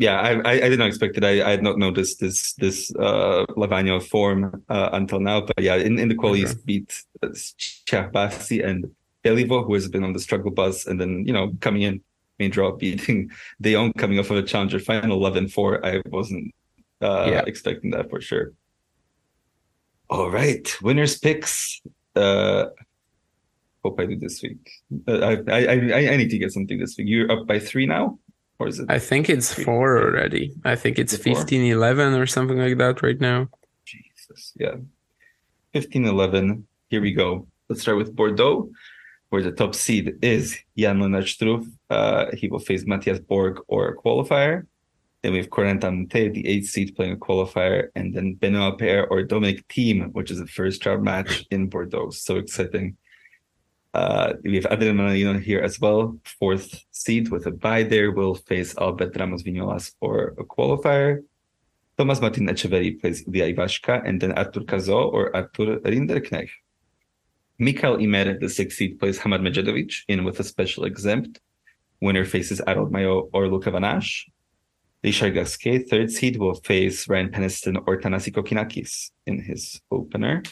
[0.00, 1.24] yeah, I, I, I did not expect it.
[1.24, 5.42] I, I had not noticed this this uh, Lavagno form uh, until now.
[5.42, 6.60] But yeah, in, in the qualies okay.
[6.64, 8.90] beat uh, and
[9.22, 12.00] Belivo, who has been on the struggle bus, and then you know coming in
[12.38, 13.30] main draw beating
[13.60, 15.84] De Jong coming off of a challenger final 11-4.
[15.84, 16.54] I wasn't
[17.02, 17.42] uh, yeah.
[17.46, 18.52] expecting that for sure.
[20.08, 21.78] All right, winners picks.
[22.16, 22.66] Uh,
[23.84, 24.66] hope I do this week.
[25.06, 25.60] Uh, I, I
[25.98, 27.06] I I need to get something this week.
[27.06, 28.18] You're up by three now,
[28.60, 28.86] or is it?
[28.90, 29.64] I think it's three?
[29.64, 30.52] four already.
[30.64, 31.34] I think it's Is it four?
[31.36, 33.48] 15 11 or something like that right now.
[33.84, 34.76] Jesus, yeah.
[35.72, 36.66] 15 11.
[36.88, 37.48] Here we go.
[37.68, 38.70] Let's start with Bordeaux,
[39.30, 41.66] where the top seed is Jan Lennart Struff.
[41.88, 44.66] Uh, he will face Matthias Borg or a qualifier.
[45.22, 47.88] Then we have Corentin Moutet, the eighth seed, playing a qualifier.
[47.94, 52.10] And then Benoit Paire or Dominic Thiem, which is the first round match in Bordeaux.
[52.10, 52.96] So exciting.
[53.92, 58.12] Uh, we have Adrian Mannarino here as well, fourth seed with a bye there.
[58.12, 61.24] Will face Albert Ramos Viñolas or a qualifier.
[61.98, 66.48] Thomas Martin Etcheverry plays Ilya Ivashka, and then Arthur Cazaux or Arthur Rinderknech.
[67.58, 71.40] Mikael Ymer, the sixth seed, plays Hamad Medjedovic in with a special exempt.
[72.00, 74.30] Winner faces Harold Mayot or Luca Van Assche.
[75.02, 80.42] Richard Gasquet, third seed, will face Ryan Peniston or Thanasi Kokkinakis in his opener.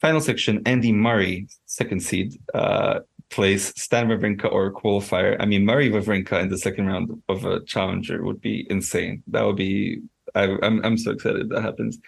[0.00, 5.36] Final section, Andy Murray, second seed, uh, plays Stan Wawrinka or a qualifier.
[5.40, 9.22] I mean, Murray Wawrinka in the second round of a challenger would be insane.
[9.26, 10.00] That would be,
[10.34, 11.98] I, I'm, I'm so excited that happens.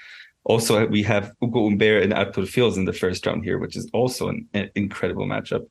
[0.45, 3.91] Also, we have Ugo Humbert and Arthur Fils in the first round here, which is
[3.93, 5.66] also an, an incredible matchup.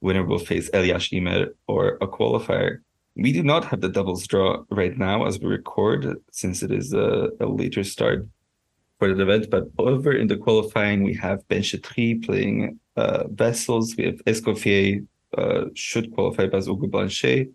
[0.00, 2.78] Winner will face Elias Ymer or a qualifier.
[3.16, 6.92] We do not have the doubles draw right now as we record, since it is
[6.92, 8.26] a, a later start
[8.98, 9.50] for the event.
[9.50, 13.96] But over in the qualifying, we have Benchetrit playing uh, Wessels.
[13.96, 17.50] We have Escoffier uh, should qualify as Ugo Blanchet.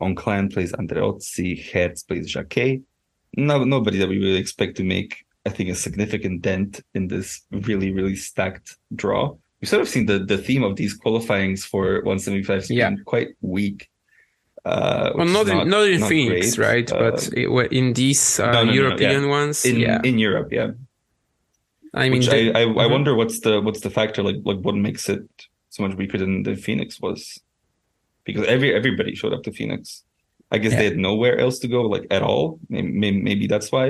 [0.00, 1.70] Onclin plays Andreozzi.
[1.72, 2.82] Hertz plays Jacquet.
[3.36, 7.42] No, nobody that we really expect to make, I think, a significant dent in this
[7.50, 9.34] really, really stacked draw.
[9.60, 12.90] We've sort of seen the, the theme of these qualifyings for 175 Yeah.
[12.90, 13.90] being quite weak.
[14.68, 16.68] Uh, Well, which not, in, not in not Phoenix, great.
[16.68, 16.88] right?
[16.92, 19.28] Uh, but it, in these uh, no, no, European yeah.
[19.38, 20.00] ones, in yeah.
[20.08, 20.70] in Europe, yeah.
[21.94, 22.90] I mean, Which the- I, I, I Mhm.
[22.96, 25.24] wonder what's the what's the factor like like what makes it
[25.74, 27.20] so much weaker than the Phoenix was,
[28.26, 30.04] because every everybody showed up to Phoenix.
[30.54, 30.78] I guess Yeah.
[30.80, 32.44] they had nowhere else to go like at all.
[32.68, 33.86] Maybe, maybe that's why.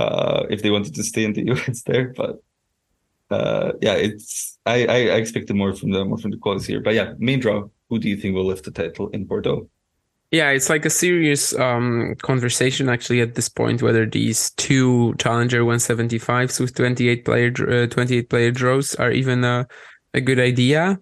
[0.00, 2.34] Uh, if they wanted to stay in the US there, but
[3.36, 6.80] uh, yeah, it's I, I I expected more from the more from the qualities here.
[6.86, 7.58] But yeah, main draw.
[7.88, 9.68] Who do you think will lift the title in Bordeaux?
[10.30, 15.62] Yeah, it's like a serious um, conversation actually at this point whether these two Challenger
[15.62, 19.66] 175s with 28 player uh, 28 player draws are even a,
[20.14, 20.98] a good idea.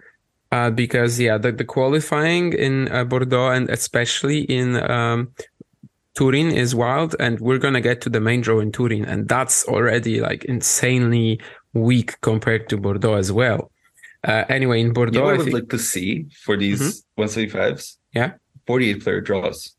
[0.53, 5.33] Uh, because yeah, the, the qualifying in uh, Bordeaux and especially in um,
[6.15, 9.67] Turin is wild, and we're gonna get to the main draw in Turin, and that's
[9.67, 11.41] already like insanely
[11.73, 13.73] weak compared to Bordeaux as well.
[14.23, 16.57] Uh, anyway, in You know Bordeaux, what I I would think, like to see for
[16.57, 17.97] these 175s?
[18.15, 18.35] Yeah.
[18.67, 19.77] 48 player draws.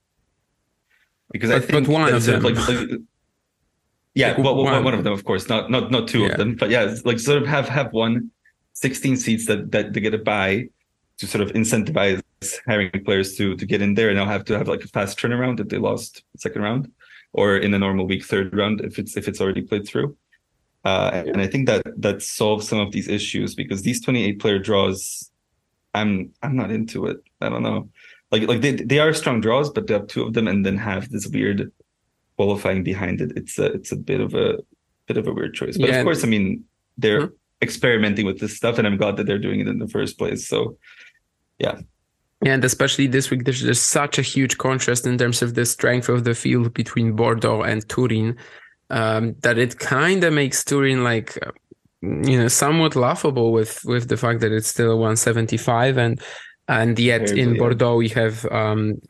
[1.32, 2.42] Because I But- but think one of them.
[2.44, 2.90] like, like-
[4.14, 4.84] yeah, Like well, one.
[4.84, 6.28] one of them, of course, not not not two Yeah.
[6.30, 8.32] of them, but yeah, like sort of have have one
[8.74, 10.70] 16 seats that that they get a bye
[11.18, 12.22] to sort of incentivize
[12.68, 15.18] hiring players to to get in there and they'll have to have like a fast
[15.20, 16.92] turnaround if they lost second round
[17.34, 20.16] or in a normal week third round if it's if it's already played through.
[20.86, 24.60] Uh, and I think that that solves some of these issues because these 28 player
[24.60, 25.32] draws,
[25.96, 27.18] I'm I'm not into it.
[27.42, 27.90] I don't know,
[28.36, 30.78] like like they they are strong draws, but they have two of them and then
[30.78, 31.72] have this weird
[32.38, 33.32] qualifying behind it.
[33.40, 34.58] It's a it's a bit of a
[35.08, 35.78] bit of a weird choice.
[35.78, 36.00] But Yeah.
[36.00, 36.64] of course, I mean
[36.98, 37.32] they're Mhm.
[37.62, 40.42] experimenting with this stuff, and I'm glad that they're doing it in the first place.
[40.48, 40.78] So
[41.60, 41.78] yeah.
[42.46, 46.10] And especially this week, there's just such a huge contrast in terms of the strength
[46.10, 48.36] of the field between Bordeaux and Turin
[48.90, 51.30] um, that it kind of makes Turin like,
[52.02, 56.22] you know, somewhat laughable with with the fact that it's still 175 and
[56.68, 57.58] and yet in.
[57.58, 59.02] Bordeaux we have um,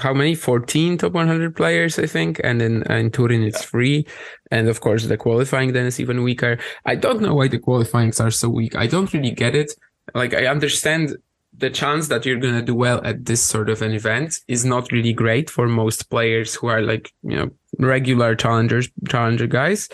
[0.00, 4.06] how many 14 top 100 players I think and in in Turin it's free
[4.50, 6.58] and of course the qualifying then is even weaker.
[6.84, 8.76] I don't know why the qualifyings are so weak.
[8.76, 9.72] I don't really get it.
[10.14, 11.16] Like I understand
[11.56, 14.64] the chance that you're going to do well at this sort of an event is
[14.64, 19.88] not really great for most players who are like, you know, regular challengers, challenger guys.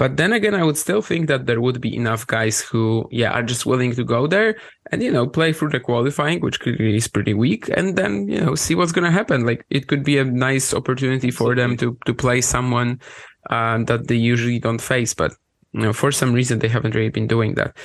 [0.00, 3.30] But then again, I would still think that there would be enough guys who, yeah,
[3.36, 4.56] are just willing to go there
[4.90, 8.40] and, you know, play through the qualifying, which clearly is pretty weak, and then, you
[8.40, 9.44] know, see what's going to happen.
[9.44, 12.98] Like it could be a nice opportunity for them to, to play someone
[13.50, 15.12] um, that they usually don't face.
[15.12, 15.32] But,
[15.74, 17.76] you know, for some reason, they haven't really been doing that.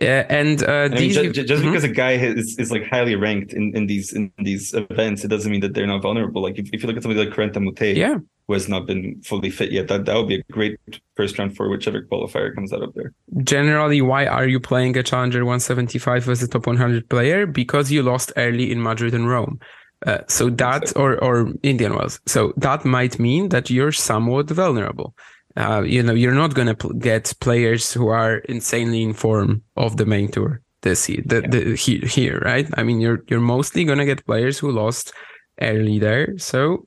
[0.00, 1.70] Uh, and uh, I mean, these, ju- ju- just Mhm.
[1.72, 5.28] because a guy is, is like highly ranked in, in these in these events, it
[5.28, 6.40] doesn't mean that they're not vulnerable.
[6.42, 8.16] Like if, if you look at somebody like Corentin Moutet, yeah.
[8.46, 10.78] Who has not been fully fit yet, that that would be a great
[11.16, 13.12] first round for whichever qualifier comes out of there.
[13.42, 17.46] generally why are you playing a challenger 175 as a top 100 player?
[17.46, 19.58] Because you lost early in madrid and rome.
[20.06, 22.20] Uh, so that or or indian wells.
[22.26, 25.14] So that might mean that you're somewhat vulnerable.
[25.56, 29.62] Uh, you know you're not going to pl- get players who are insanely in form
[29.76, 32.68] of the main tour this year, the, the, here, here, right?
[32.74, 35.12] I mean, you're you're mostly gonna get players who lost
[35.60, 36.86] early there, so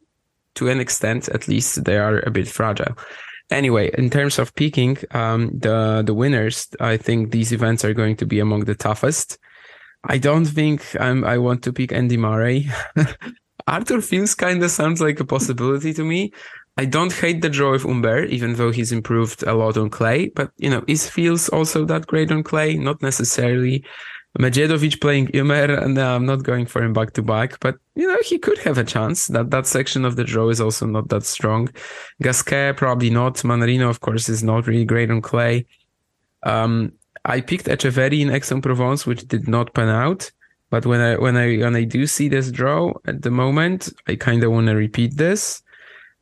[0.58, 2.96] to an extent, at least, they are a bit fragile.
[3.50, 8.18] Anyway, in terms of peaking, um, the the winners, I think these events are going
[8.18, 9.38] to be among the toughest.
[10.04, 12.70] I don't think I'm, I want to pick Andy Murray.
[13.68, 16.32] Arthur Fils kind of sounds like a possibility to me.
[16.78, 20.30] I don't hate the draw of Humbert, even though he's improved a lot on clay.
[20.30, 22.76] But you know, is Fils also that great on clay?
[22.76, 23.84] Not necessarily.
[24.38, 28.08] Medjedovic playing Ymer, and uh, I'm not going for him back to back, but you
[28.08, 29.28] know he could have a chance.
[29.28, 31.70] That that section of the draw is also not that strong.
[32.22, 33.36] Gasquet probably not.
[33.38, 35.66] Mannarino, of course, is not really great on clay.
[36.44, 36.94] Um,
[37.26, 40.32] I picked Etcheverry in Aix-en-Provence, which did not pan out.
[40.70, 44.16] But when I when I when I do see this draw at the moment, I
[44.16, 45.64] kind of want to repeat this.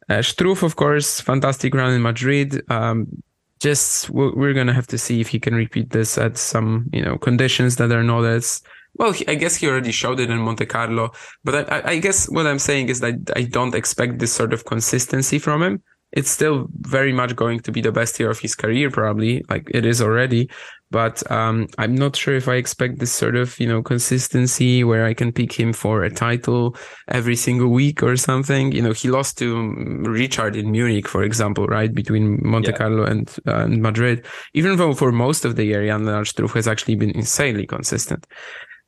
[0.07, 2.61] Uh, Struff, of course, fantastic run in Madrid.
[2.69, 3.23] Um,
[3.59, 7.17] just we're gonna have to see if he can repeat this at some you know
[7.17, 8.61] conditions that are not as
[8.95, 9.13] well.
[9.27, 11.11] I guess he already showed it in Monte Carlo,
[11.43, 14.65] but I, I guess what I'm saying is that I don't expect this sort of
[14.65, 15.81] consistency from him
[16.15, 19.69] it's still very much going to be the best year of his career, probably like
[19.71, 20.49] it is already.
[20.95, 25.03] But um, I'm not sure if I expect this sort of you know consistency where
[25.05, 26.77] I can pick him for a title
[27.09, 28.71] every single week or something.
[28.71, 29.73] You know, he lost to
[30.05, 32.77] Richard in Munich, for example, right between Monte yeah.
[32.77, 34.25] Carlo and, uh, and Madrid.
[34.53, 38.25] Even though for most of the year, Jan Struff has actually been insanely consistent.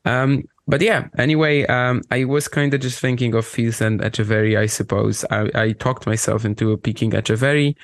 [0.05, 4.57] Um, but yeah, anyway, um, I was kind of just thinking of Fils and Etcheverry,
[4.57, 5.25] I suppose.
[5.29, 7.75] I, I talked myself into picking Etcheverry.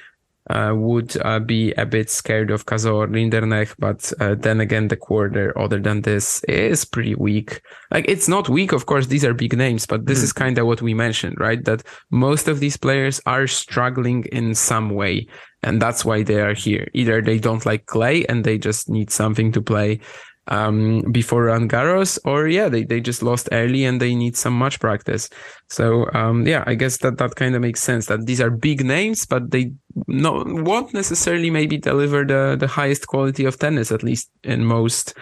[0.49, 4.97] Uh, would uh, be a bit scared of Cazaux Rinderknech, but uh, then again, the
[4.97, 7.61] quarter, other than this, is pretty weak.
[7.91, 10.23] Like, it's not weak, of course, these are big names, but this mm.
[10.23, 11.63] is kind of what we mentioned, right?
[11.63, 15.27] That most of these players are struggling in some way,
[15.61, 16.89] and that's why they are here.
[16.93, 20.01] Either they don't like clay and they just need something to play,
[20.47, 24.57] um, before Roland Garros, or yeah, they, they just lost early and they need some
[24.57, 25.29] match practice.
[25.69, 28.83] So um, yeah, I guess that that kind of makes sense that these are big
[28.83, 29.71] names, but they
[30.07, 35.13] no won't necessarily maybe deliver the the highest quality of tennis, at least in most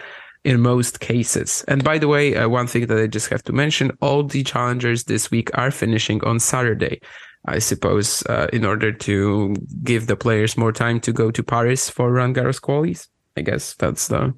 [0.44, 1.64] in most cases.
[1.68, 4.42] And by the way, uh, one thing that I just have to mention: all the
[4.42, 7.00] challengers this week are finishing on Saturday.
[7.44, 11.90] I suppose uh, in order to give the players more time to go to Paris
[11.90, 13.08] for Roland Garros qualies.
[13.36, 14.32] I guess that's the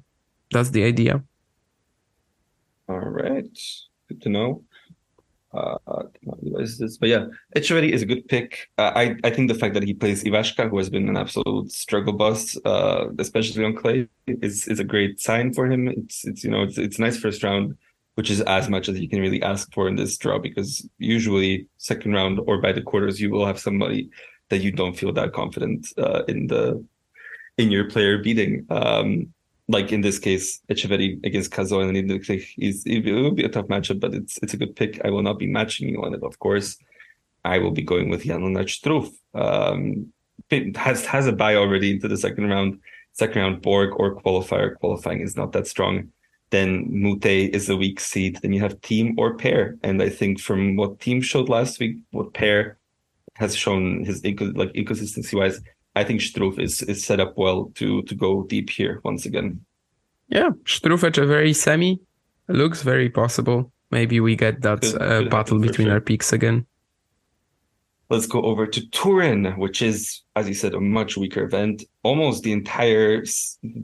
[0.55, 1.21] that's the idea.
[2.87, 3.57] All right,
[4.07, 4.63] good to know.
[5.53, 5.77] Uh,
[6.99, 7.25] but yeah,
[7.55, 8.69] Etcheverry is a good pick.
[8.77, 11.71] Uh, I I think the fact that he plays Ivashka, who has been an absolute
[11.71, 15.87] struggle bus, uh, especially on clay, is is a great sign for him.
[15.87, 17.75] It's it's you know it's it's nice first round,
[18.15, 21.67] which is as much as you can really ask for in this draw because usually
[21.77, 24.09] second round or by the quarters you will have somebody
[24.49, 26.83] that you don't feel that confident uh, in the
[27.57, 28.65] in your player beating.
[28.69, 29.33] Um,
[29.67, 33.99] like in this case, Etcheverry against Cazaux and is it will be a tough matchup,
[33.99, 35.03] but it's it's a good pick.
[35.03, 36.77] I will not be matching you on it, of course.
[37.43, 39.11] I will be going with Jan-Lennard Struff.
[39.33, 40.11] Um,
[40.75, 42.79] has has a bye already into the second round.
[43.13, 44.75] Second round Borg or qualifier.
[44.75, 46.09] Qualifying is not that strong.
[46.51, 48.39] Then Moutet is a weak seed.
[48.41, 49.77] Then you have Thiem or Paire.
[49.83, 52.77] And I think from what Thiem showed last week, what Paire
[53.35, 55.59] has shown his like inconsistency wise,
[55.95, 59.65] I think Struff is is set up well to to go deep here once again.
[60.27, 61.99] Yeah, Struff at a very semi
[62.47, 63.71] looks very possible.
[63.91, 65.93] Maybe we get that could, uh, could battle between sure.
[65.93, 66.65] our peaks again.
[68.09, 71.83] Let's go over to Turin, which is, as you said, a much weaker event.
[72.03, 73.23] Almost the entire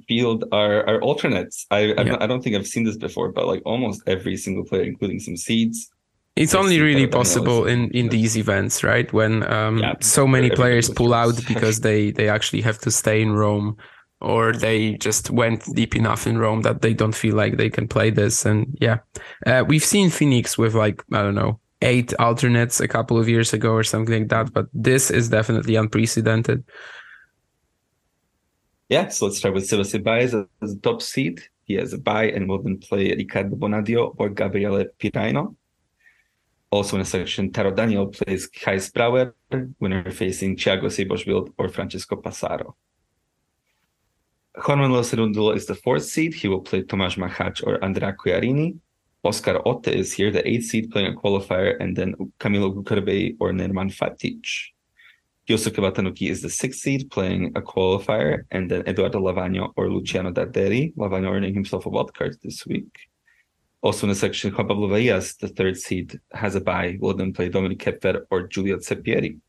[0.08, 1.66] field are, are alternates.
[1.72, 2.18] I yeah.
[2.20, 5.38] I don't think I've seen this before, but like almost every single player, including some
[5.38, 5.92] seeds,
[6.36, 9.12] it's only really possible in, in these events, right?
[9.12, 13.22] When um, yeah, so many players pull out because they, they actually have to stay
[13.22, 13.78] in Rome
[14.22, 17.88] or they just went deep enough in Rome that they don't feel like they can
[17.88, 18.46] play this.
[18.46, 19.00] And yeah,
[19.46, 23.52] uh, we've seen Phoenix with like, I don't know, eight alternates a couple of years
[23.52, 24.54] ago or something like that.
[24.54, 26.64] But this is definitely unprecedented.
[28.90, 31.42] Yeah, so let's start with Sebastian Baez as a top seed.
[31.64, 35.56] He has a bye and will then play Riccardo Bonadio or Gabriele Piraino.
[36.72, 39.36] Also in a section, Taro Daniel plays Gijs Brouwer,
[39.80, 42.76] winner facing Thiago Seyboth or Francisco Passaro.
[44.66, 46.34] Juan Manuel Cerundolo is the fourth seed.
[46.34, 48.78] He will play Tomasz Machac or Andrea Collarini.
[49.24, 53.52] Oscar Otte is here, the eighth seed, playing a qualifier, and then Camilo Curbey or
[53.52, 54.46] Nerman Fatic.
[55.48, 60.32] Yosuke Watanuki is the sixth seed, playing a qualifier, and then Edoardo Lavagno or Luciano
[60.32, 60.94] Darderi.
[60.96, 63.11] Lavagno earning himself a wild card this week.
[63.82, 67.34] Also in the section, Juan Pablo Varillas, the third seed, has a bye, will then
[67.34, 69.40] play Dominic Koepfer or Giulio Zeppieri.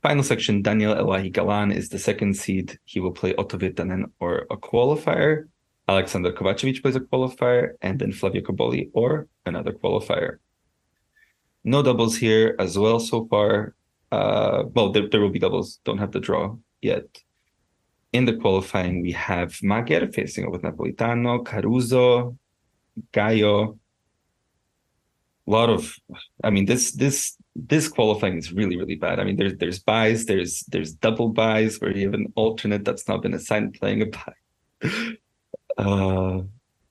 [0.00, 2.78] Final section, Daniel Elahi Galan is the second seed.
[2.84, 5.48] He will play Otto Virtanen or a qualifier.
[5.88, 10.38] Alexander Kovacevic plays a qualifier, and then Flavio Cobolli or another qualifier.
[11.64, 13.74] No doubles here as well so far.
[14.12, 15.80] Uh, well, there, there will be doubles.
[15.84, 17.06] Don't have the draw yet.
[18.12, 22.38] In the qualifying, we have Mager facing off with Napolitano, Caruso,
[23.12, 23.78] Gallo.
[25.46, 25.94] A lot of,
[26.44, 29.18] I mean, this this this qualifying is really really bad.
[29.18, 33.08] I mean, there's there's byes, there's there's double byes where you have an alternate that's
[33.08, 34.82] not been assigned playing a bye.
[35.78, 36.42] Uh,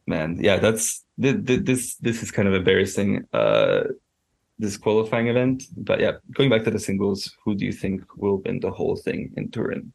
[0.06, 3.26] man, yeah, that's this this is kind of embarrassing.
[3.34, 3.84] Uh,
[4.60, 8.42] this qualifying event, but yeah, going back to the singles, who do you think will
[8.46, 9.94] win the whole thing in Turin?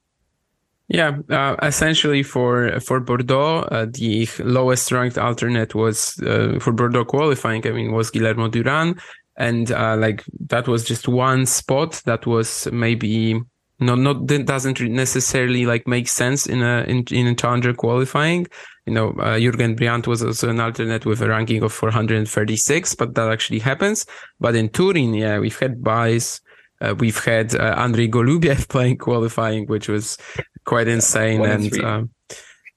[0.93, 7.07] Yeah, uh, essentially for for Bordeaux, uh, the lowest ranked alternate was uh, for Bordeaux
[7.07, 7.66] qualifying.
[7.66, 9.01] I mean, was Guillermo Duran,
[9.36, 13.40] and uh, like that was just one spot that was maybe
[13.80, 18.47] not not that doesn't necessarily like make sense in a in, in a challenger qualifying
[18.86, 23.14] you know uh, Jurgen Briand was also an alternate with a ranking of 436 but
[23.14, 24.07] that actually happens
[24.38, 26.40] but in Turin yeah we've had byes
[26.83, 30.18] uh, we've had uh, Andrei Golubev playing qualifying which was
[30.64, 32.11] quite insane and um,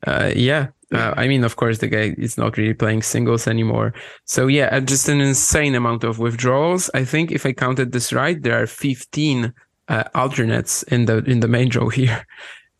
[0.07, 3.93] uh, yeah uh, I mean, of course, the guy is not really playing singles anymore.
[4.25, 6.89] So yeah, uh, just an insane amount of withdrawals.
[6.93, 9.53] I think if I counted this right, there are 15
[9.87, 12.25] uh, alternates in the in the main draw here.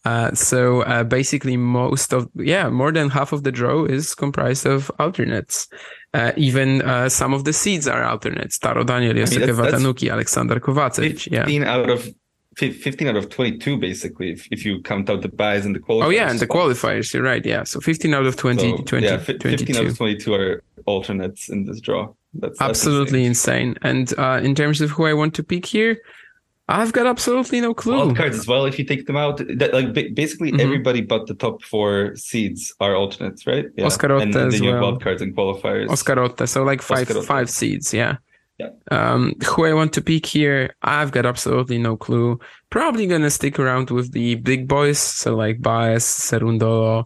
[0.05, 4.65] Uh, so uh, basically, most of yeah, more than half of the draw is comprised
[4.65, 5.67] of alternates.
[6.16, 8.57] Uh, even uh, some of the seeds are alternates.
[8.57, 11.30] Taro Daniel, Yosuke Watanuki, Alexander Kovacevic.
[11.32, 12.13] Yeah, fifteen out of
[12.57, 16.05] 15 out of 22 basically if, if you count out the byes and the qualifiers
[16.05, 19.05] oh yeah and the qualifiers you're right yeah so 15 out of 20, so, 20
[19.05, 19.78] yeah, 15 22.
[19.78, 23.68] out of 22 are alternates in this draw that's absolutely that's insane.
[23.68, 23.78] insane.
[23.84, 25.97] and uh, in terms of who i want to pick here
[26.68, 27.97] I've got absolutely no clue.
[27.97, 28.66] Wild cards as well.
[28.66, 30.59] If you take them out, that, like basically mm-hmm.
[30.59, 33.66] everybody but the top four seeds are alternates, right?
[33.76, 33.86] Yeah.
[33.86, 35.89] Oscar and, and then you have wild cards and qualifiers.
[35.89, 38.18] Oscar so like five five seeds, yeah.
[38.57, 38.70] Yeah.
[38.89, 42.39] Um, who I want to pick here, I've got absolutely no clue.
[42.70, 47.03] Probably gonna stick around with the big boys, so like Baez, Cerundolo,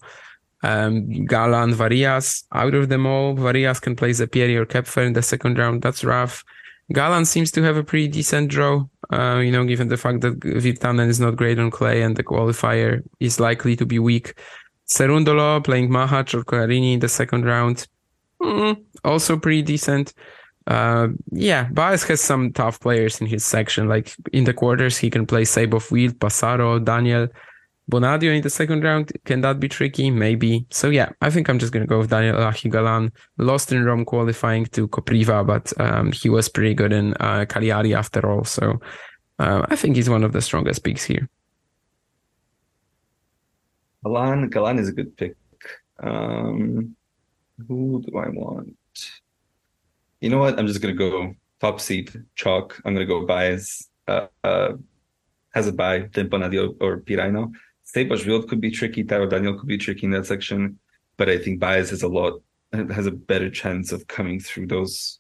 [0.64, 2.44] um, Galan, Varillas.
[2.54, 5.82] Out of them all, Varillas can play Zeppieri or Koepfer in the second round.
[5.82, 6.46] That's rough.
[6.94, 10.40] Galan seems to have a pretty decent draw, uh, you know, given the fact that
[10.40, 14.34] Virtanen is not great on clay and the qualifier is likely to be weak.
[14.88, 17.88] Cerundolo playing Machac or Collarini in the second round,
[18.42, 20.14] mm, also pretty decent.
[20.68, 23.88] Uh, yeah, Baez has some tough players in his section.
[23.88, 27.28] Like in the quarters, he can play Seyboth Wild, Passaro, Daniel.
[27.90, 30.12] Bonadio in the second round, can that be tricky?
[30.12, 30.66] Maybe.
[30.70, 33.12] So yeah, I think I'm just gonna go with Daniel Elahi Galan.
[33.38, 37.94] Lost in Rome qualifying to Kopriva, but um, he was pretty good in uh, Cagliari
[37.94, 38.44] after all.
[38.44, 38.80] So
[39.40, 41.28] uh, I think he's one of the strongest picks here.
[44.04, 45.36] Galan, Galan is a good pick.
[46.02, 46.96] Um,
[47.68, 48.78] who do I want?
[50.22, 50.60] You know what?
[50.60, 52.80] I'm just gonna go top seed chalk.
[52.86, 53.90] I'm gonna go Baez.
[54.08, 54.74] Uh, uh,
[55.52, 57.52] has a bye, then Bonadio or Piraino.
[57.94, 59.04] Seyboth Wild could be tricky.
[59.04, 60.78] Taro Daniel could be tricky in that section,
[61.18, 65.20] but I think Baez has a lot has a better chance of coming through those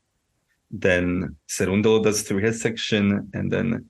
[0.69, 3.89] than Cerundolo does through his section, and then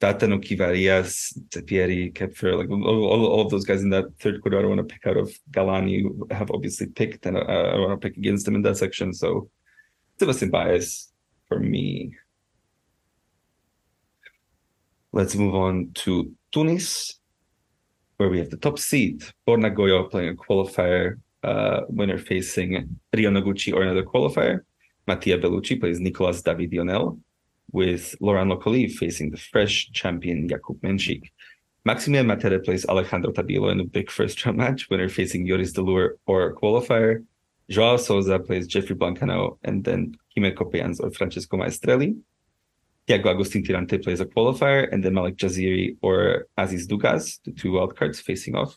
[0.00, 4.58] Watanuki, Varillas, Zeppieri, Koepfer, like all, all, all, of those guys in that third quarter.
[4.58, 7.78] I don't want to pick out of Galani, have obviously picked, and uh, I, I
[7.80, 9.12] want to pick against them in that section.
[9.12, 9.50] So
[10.20, 11.08] Sebastian Baez
[11.48, 12.14] for me.
[15.10, 17.18] Let's move on to Tunis
[18.16, 23.30] where we have the top seed, Borna Gojo playing a qualifier uh, winner facing Rio
[23.30, 24.60] Noguchi or another qualifier.
[25.06, 27.18] Mattia Bellucci plays Nicolas David Ionel,
[27.72, 31.30] with Laurent Lokoli facing the fresh champion Jakub Mensik.
[31.84, 35.82] Maximilian Marterer plays Alejandro Tabilo in a big first round match, winner facing Joris De
[35.82, 37.24] Loore or a qualifier.
[37.68, 42.16] Joao Souza plays Geoffrey Blancaneaux and then Kimmer Coppejans or Francesco Maestrelli.
[43.08, 47.72] Thiago Agustin Tirante plays a qualifier, and then Malik Jaziri or Aziz Dougaz, the two
[47.72, 48.76] wildcards facing off.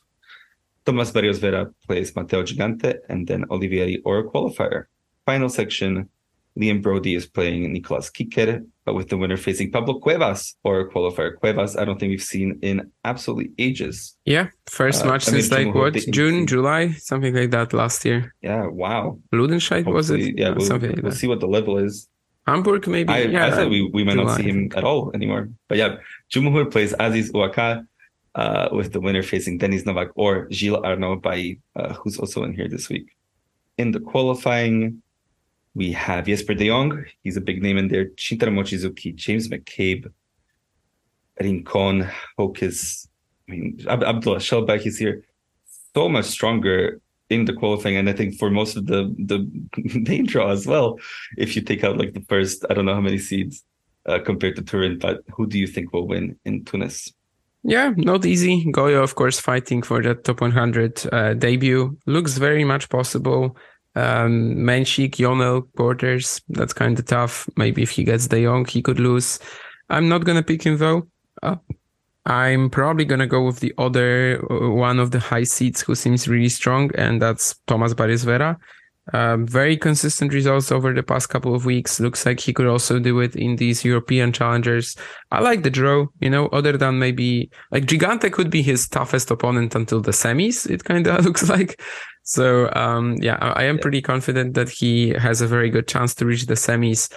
[0.86, 4.86] Tomas Barrios Vera plays Matteo Gigante, and then Olivieri or a qualifier.
[5.25, 6.09] Final section,
[6.58, 10.89] Liam Broady is playing Nicolas Kicker, but with the winner facing Pablo Cuevas or a
[10.89, 11.37] qualifier.
[11.37, 14.17] Cuevas, I don't think we've seen in absolutely ages.
[14.25, 18.33] Yeah, first uh, match I since like what June, July, something like that last year.
[18.41, 19.20] Yeah, wow.
[19.33, 20.37] Ludenscheid was it?
[20.37, 22.09] Yeah, we'll, something like we'll see what the level is.
[22.47, 23.11] Hamburg, maybe.
[23.11, 24.24] I, yeah, I said we, we might July.
[24.24, 25.49] not see him at all anymore.
[25.67, 25.97] But yeah,
[26.32, 27.86] Cumhuriyet plays Aziz Ouaka
[28.36, 32.53] uh, with the winner facing Denis Novak or Gilles Arnaud Bailly, uh, who's also in
[32.53, 33.15] here this week.
[33.78, 35.03] In the qualifying,
[35.75, 37.03] we have Jesper de Jong.
[37.21, 38.05] He's a big name in there.
[38.11, 40.09] Shintaro Mochizuki, James McCabe,
[41.41, 42.09] Rincon,
[42.39, 43.09] Hocus.
[43.47, 45.25] I mean, Abdullah Shelbayh is here.
[45.93, 49.39] So much stronger in the qualifying, and I think for most of the the
[50.09, 50.99] main draw as well.
[51.37, 53.63] If you take out like the first, I don't know how many seeds
[54.05, 57.13] uh, compared to Turin, but who do you think will win in Tunis?
[57.63, 58.66] Yeah, not easy.
[58.71, 63.58] Gojo, of course, fighting for that top 100 uh, debut looks very much possible.
[63.95, 67.49] Um, Mensik, Ionel, Borders, that's kind of tough.
[67.58, 69.39] Maybe if he gets De Jong, he could lose.
[69.89, 71.08] I'm not gonna pick him though.
[71.41, 71.55] Uh,
[72.28, 76.28] I'm probably gonna go with the other uh, one of the high seats who seems
[76.28, 78.58] really strong, and that's Thomas Barrios Vera.
[79.13, 82.01] Um, very consistent results over the past couple of weeks.
[82.01, 84.97] Looks like he could also do it in these European challengers.
[85.32, 89.32] I like the draw, you know, other than maybe like Gigante could be his toughest
[89.32, 91.82] opponent until the semis, it kind of looks like.
[92.24, 96.13] So, um, yeah, I, I am pretty confident that he has a very good chance
[96.16, 97.09] to reach the semis.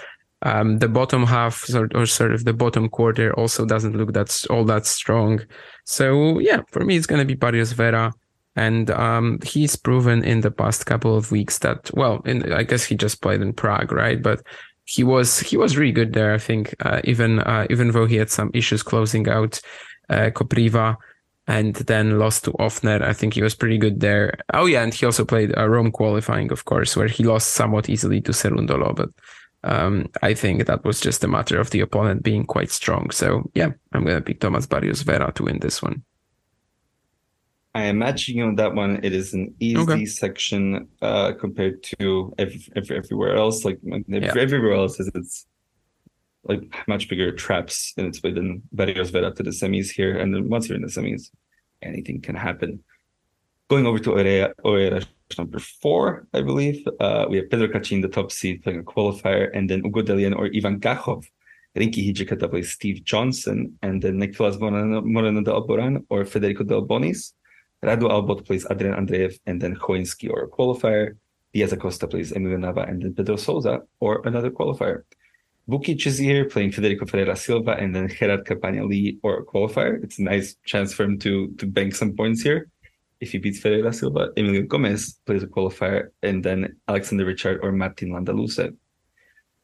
[0.43, 4.65] Um, the bottom half or sort of the bottom quarter also doesn't look that all
[4.65, 5.41] that strong.
[5.85, 8.11] So yeah, for me, it's going to be Barrios Vera.
[8.55, 12.83] And um, he's proven in the past couple of weeks that, well, in, I guess
[12.83, 14.21] he just played in Prague, right?
[14.21, 14.41] But
[14.85, 16.33] he was he was really good there.
[16.33, 19.61] I think uh, even uh, even though he had some issues closing out
[20.09, 20.97] uh, Kopriva
[21.47, 24.33] and then lost to Ofner, I think he was pretty good there.
[24.53, 27.89] Oh yeah, and he also played a Rome qualifying, of course, where he lost somewhat
[27.89, 28.95] easily to Cerundolo.
[28.95, 29.09] but
[29.63, 33.11] um, I think that was just a matter of the opponent being quite strong.
[33.11, 36.03] So yeah, I'm gonna pick Thomas Barrios Vera to win this one.
[37.73, 38.99] I imagine you on that one.
[39.03, 40.05] It is an easy okay.
[40.05, 43.63] section uh, compared to every, every, everywhere else.
[43.63, 44.33] Like yeah.
[44.37, 45.45] everywhere else is it's
[46.43, 50.17] like much bigger traps in its way than Barrios Vera to the semis here.
[50.17, 51.29] And then once you're in the semis,
[51.81, 52.83] anything can happen.
[53.69, 55.05] Going over to Oeiras, Oeiras
[55.37, 56.85] number four, I believe.
[56.99, 60.35] Uh, we have Pedro Cachin, the top seed, playing a qualifier, and then Ugo Dellien
[60.35, 61.25] or Ivan Gakhov.
[61.75, 66.85] Rinky Hijikata plays Steve Johnson, and then Nicolas Moreno, Moreno de Alboran or Federico Del
[66.85, 67.33] Bonis.
[67.83, 71.17] Radu Albot plays Adrian Andreev, and then Choinski or a qualifier.
[71.53, 75.03] Diaz Acosta plays Emilio Nava, and then Pedro Sousa or another qualifier.
[75.69, 80.03] Vukic is here playing Federico Ferreira Silva, and then Gerard Campana Lee or a qualifier.
[80.03, 82.69] It's a nice chance for him to to bank some points here
[83.21, 87.71] if he beats Ferreira Silva, Emilio Gomez plays a qualifier, and then Alexander Richard or
[87.71, 88.75] Martin Landaluce.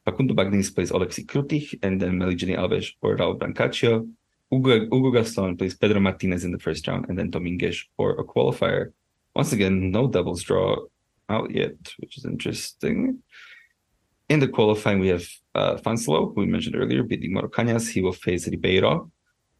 [0.06, 4.08] Facundo Bagnis plays Oleksiy Krutykh, and then Meligeni Alves or Raul Brancaccio.
[4.50, 8.24] Ugo, Hugo Gaston plays Pedro Martinez in the first round, and then Dominguez or a
[8.24, 8.92] qualifier.
[9.34, 10.76] Once again, no doubles draw
[11.28, 13.22] out yet, which is interesting.
[14.28, 17.90] In the qualifying, we have uh, who we mentioned earlier, beating Moro Cañas.
[17.90, 19.10] He will face Ribeiro.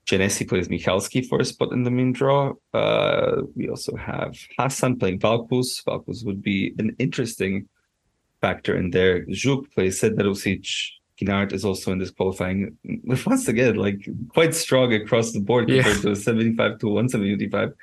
[0.08, 2.54] Genesi plays Michalski for a spot in the main draw.
[2.72, 5.84] Uh, we also have Hassan playing Valkusz.
[5.84, 7.68] Valkusz would be an interesting
[8.40, 9.26] factor in there.
[9.26, 10.66] Zhuk plays Serdarusic.
[11.20, 12.78] Kinart is also in this qualifying.
[13.26, 16.02] Once again, like quite strong across the board compared yeah.
[16.02, 17.74] to 75 to 175.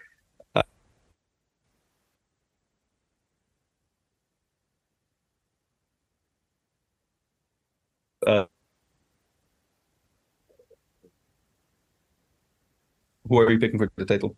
[8.26, 8.45] Uh,
[13.44, 14.36] who are you picking for the title?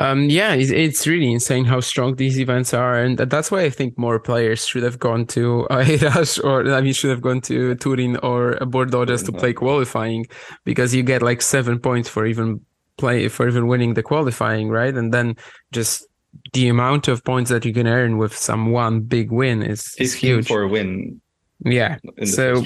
[0.00, 3.70] Um, yeah, it's, it's really insane how strong these events are, and that's why I
[3.70, 7.74] think more players should have gone to Oeiras or I mean should have gone to
[7.74, 10.26] Turin or Bordeaux just to play qualifying,
[10.64, 12.60] because you get like seven points for even
[12.96, 14.94] play for even winning the qualifying, right?
[14.94, 15.36] And then
[15.72, 16.06] just
[16.52, 20.14] the amount of points that you can earn with some one big win is, is
[20.14, 21.20] huge for a win.
[21.64, 21.96] Yeah.
[22.24, 22.62] so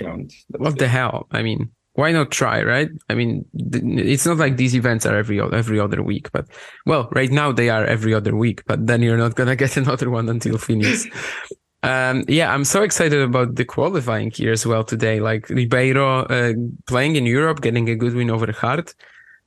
[0.49, 1.29] what the hell?
[1.31, 2.89] I mean, why not try right?
[3.09, 6.47] I mean it's not like these events are every every other week but
[6.87, 10.11] well right now they are every other week but then you're not gonna get another
[10.11, 11.07] one until Phoenix.
[11.85, 15.19] Um, yeah i'm so excited about the qualifying here as well today.
[15.19, 16.53] Like ribeiro uh,
[16.87, 18.95] playing in europe getting a good win over Hardt.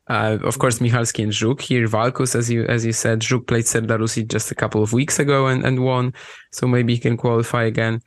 [0.07, 1.87] Uh, of course, Michalski and Zhuk here.
[1.87, 5.47] Valkusz, as you as you said, Zhuk played Serdarusic just a couple of weeks ago
[5.47, 6.13] and, and won,
[6.51, 8.01] so maybe he can qualify again.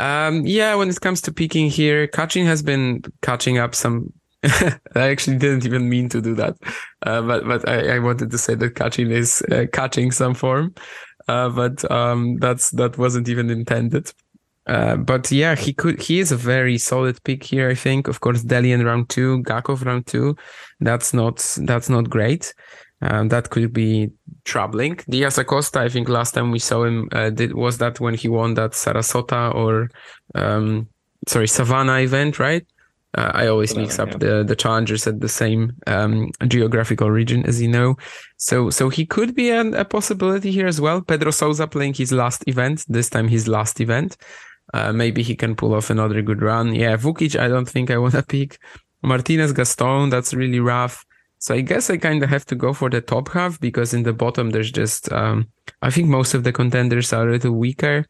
[0.00, 4.12] Um, yeah, when it comes to picking here, Cachin has been catching up some.
[4.42, 6.56] I actually didn't even mean to do that,
[7.02, 10.74] uh, but but I, I, wanted to say that Cachin is uh, catching some form,
[11.28, 14.10] uh, but um, that's that wasn't even intended.
[14.66, 16.00] Uh, but yeah, he could.
[16.00, 17.68] He is a very solid pick here.
[17.68, 18.08] I think.
[18.08, 20.34] Of course, Dellien round two, Gakhov round two.
[20.80, 22.54] That's not that's not great.
[23.02, 24.10] Um, that could be
[24.44, 24.98] troubling.
[25.08, 28.28] Diaz Acosta, I think last time we saw him, uh, did, was that when he
[28.28, 29.90] won that Sarasota or,
[30.34, 30.86] um,
[31.26, 32.66] sorry, Savannah event, right?
[33.16, 34.18] Uh, I always mix up yeah.
[34.18, 37.96] the, the challengers at the same um, geographical region, as you know.
[38.36, 41.00] So so he could be an, a possibility here as well.
[41.00, 44.16] Pedro Sousa playing his last event, this time his last event.
[44.72, 46.72] Uh, maybe he can pull off another good run.
[46.72, 48.60] Yeah, Vukic, I don't think I want to pick.
[49.02, 51.04] Martinez Gaston, that's really rough.
[51.40, 54.02] So I guess I kind of have to go for the top half because in
[54.02, 55.48] the bottom there's just um,
[55.80, 58.06] I think most of the contenders are a little weaker.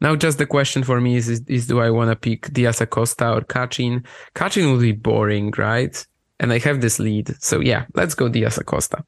[0.00, 2.80] Now, just the question for me is: Is, is do I want to pick Diaz
[2.80, 4.04] Acosta or Cachin?
[4.34, 5.94] Cachin will be boring, right?
[6.40, 9.04] And I have this lead, so yeah, let's go Diaz Acosta.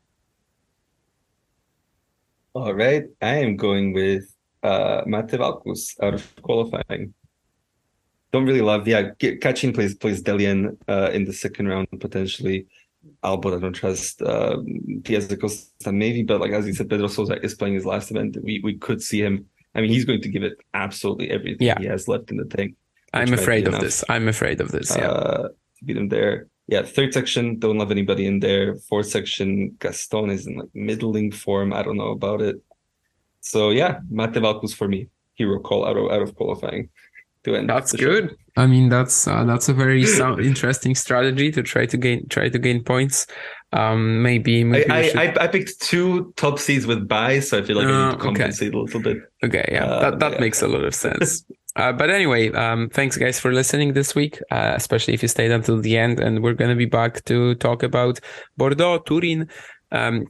[2.55, 4.25] All right, I am going with
[4.63, 7.13] uh, Mate Valkusz out of qualifying.
[8.33, 9.11] Don't really love, yeah.
[9.19, 12.67] Cachin plays plays Dellien uh, in the second round potentially.
[13.23, 14.57] Albot, I don't trust uh,
[15.03, 18.37] Diaz Acosta maybe, but like as you said, Pedro Sousa is playing his last event.
[18.43, 19.47] We we could see him.
[19.75, 21.79] I mean, he's going to give it absolutely everything yeah.
[21.79, 22.77] he has left in the tank.
[23.13, 24.05] I'm afraid of this.
[24.09, 24.95] I'm afraid of this.
[24.97, 26.49] Yeah, uh, to beat him there.
[26.69, 28.77] Yeah, third section, don't love anybody in there.
[28.89, 31.73] Fourth section, Gaston is in like middling form.
[31.73, 32.57] I don't know about it.
[33.41, 35.09] So yeah, Mate Valkusz for me.
[35.35, 36.89] Hero call out of out of qualifying
[37.47, 37.71] to end.
[37.71, 38.31] That's good.
[38.31, 38.37] Show.
[38.57, 42.49] I mean, that's uh, that's a very sound, interesting strategy to try to gain try
[42.49, 43.27] to gain points.
[43.73, 45.17] Um, maybe, maybe I, should...
[45.17, 48.13] I, I picked two top seeds with buys, so I feel like uh, I need
[48.13, 48.79] to uh, compensate okay.
[48.79, 49.19] a little bit.
[49.45, 50.41] Okay, yeah, uh, that that yeah.
[50.41, 51.45] makes a lot of sense.
[51.77, 55.51] Uh, but anyway, um, thanks guys for listening this week, uh, especially if you stayed
[55.51, 56.21] until the end.
[56.21, 58.19] And we're going to be back to talk about
[58.57, 59.47] Bordeaux, Turin,
[59.93, 60.25] um,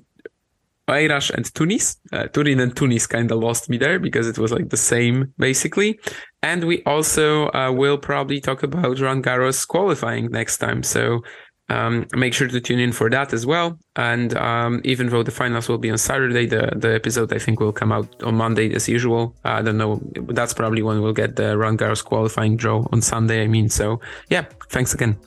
[0.88, 1.96] Oeiras and Tunis.
[2.12, 5.32] Uh, Turin and Tunis kind of lost me there because it was like the same
[5.38, 5.98] basically.
[6.42, 10.82] And we also uh, will probably talk about Roland Garros qualifying next time.
[10.82, 11.22] So
[11.68, 13.78] um, make sure to tune in for that as well.
[13.96, 17.58] And um, even though the finals will be on Saturday, the, the episode I think
[17.58, 19.34] will come out on Monday as usual.
[19.44, 20.00] I don't know.
[20.28, 23.42] That's probably when we'll get the Roland Garros qualifying draw on Sunday.
[23.42, 24.00] I mean, so
[24.30, 25.18] yeah, thanks again.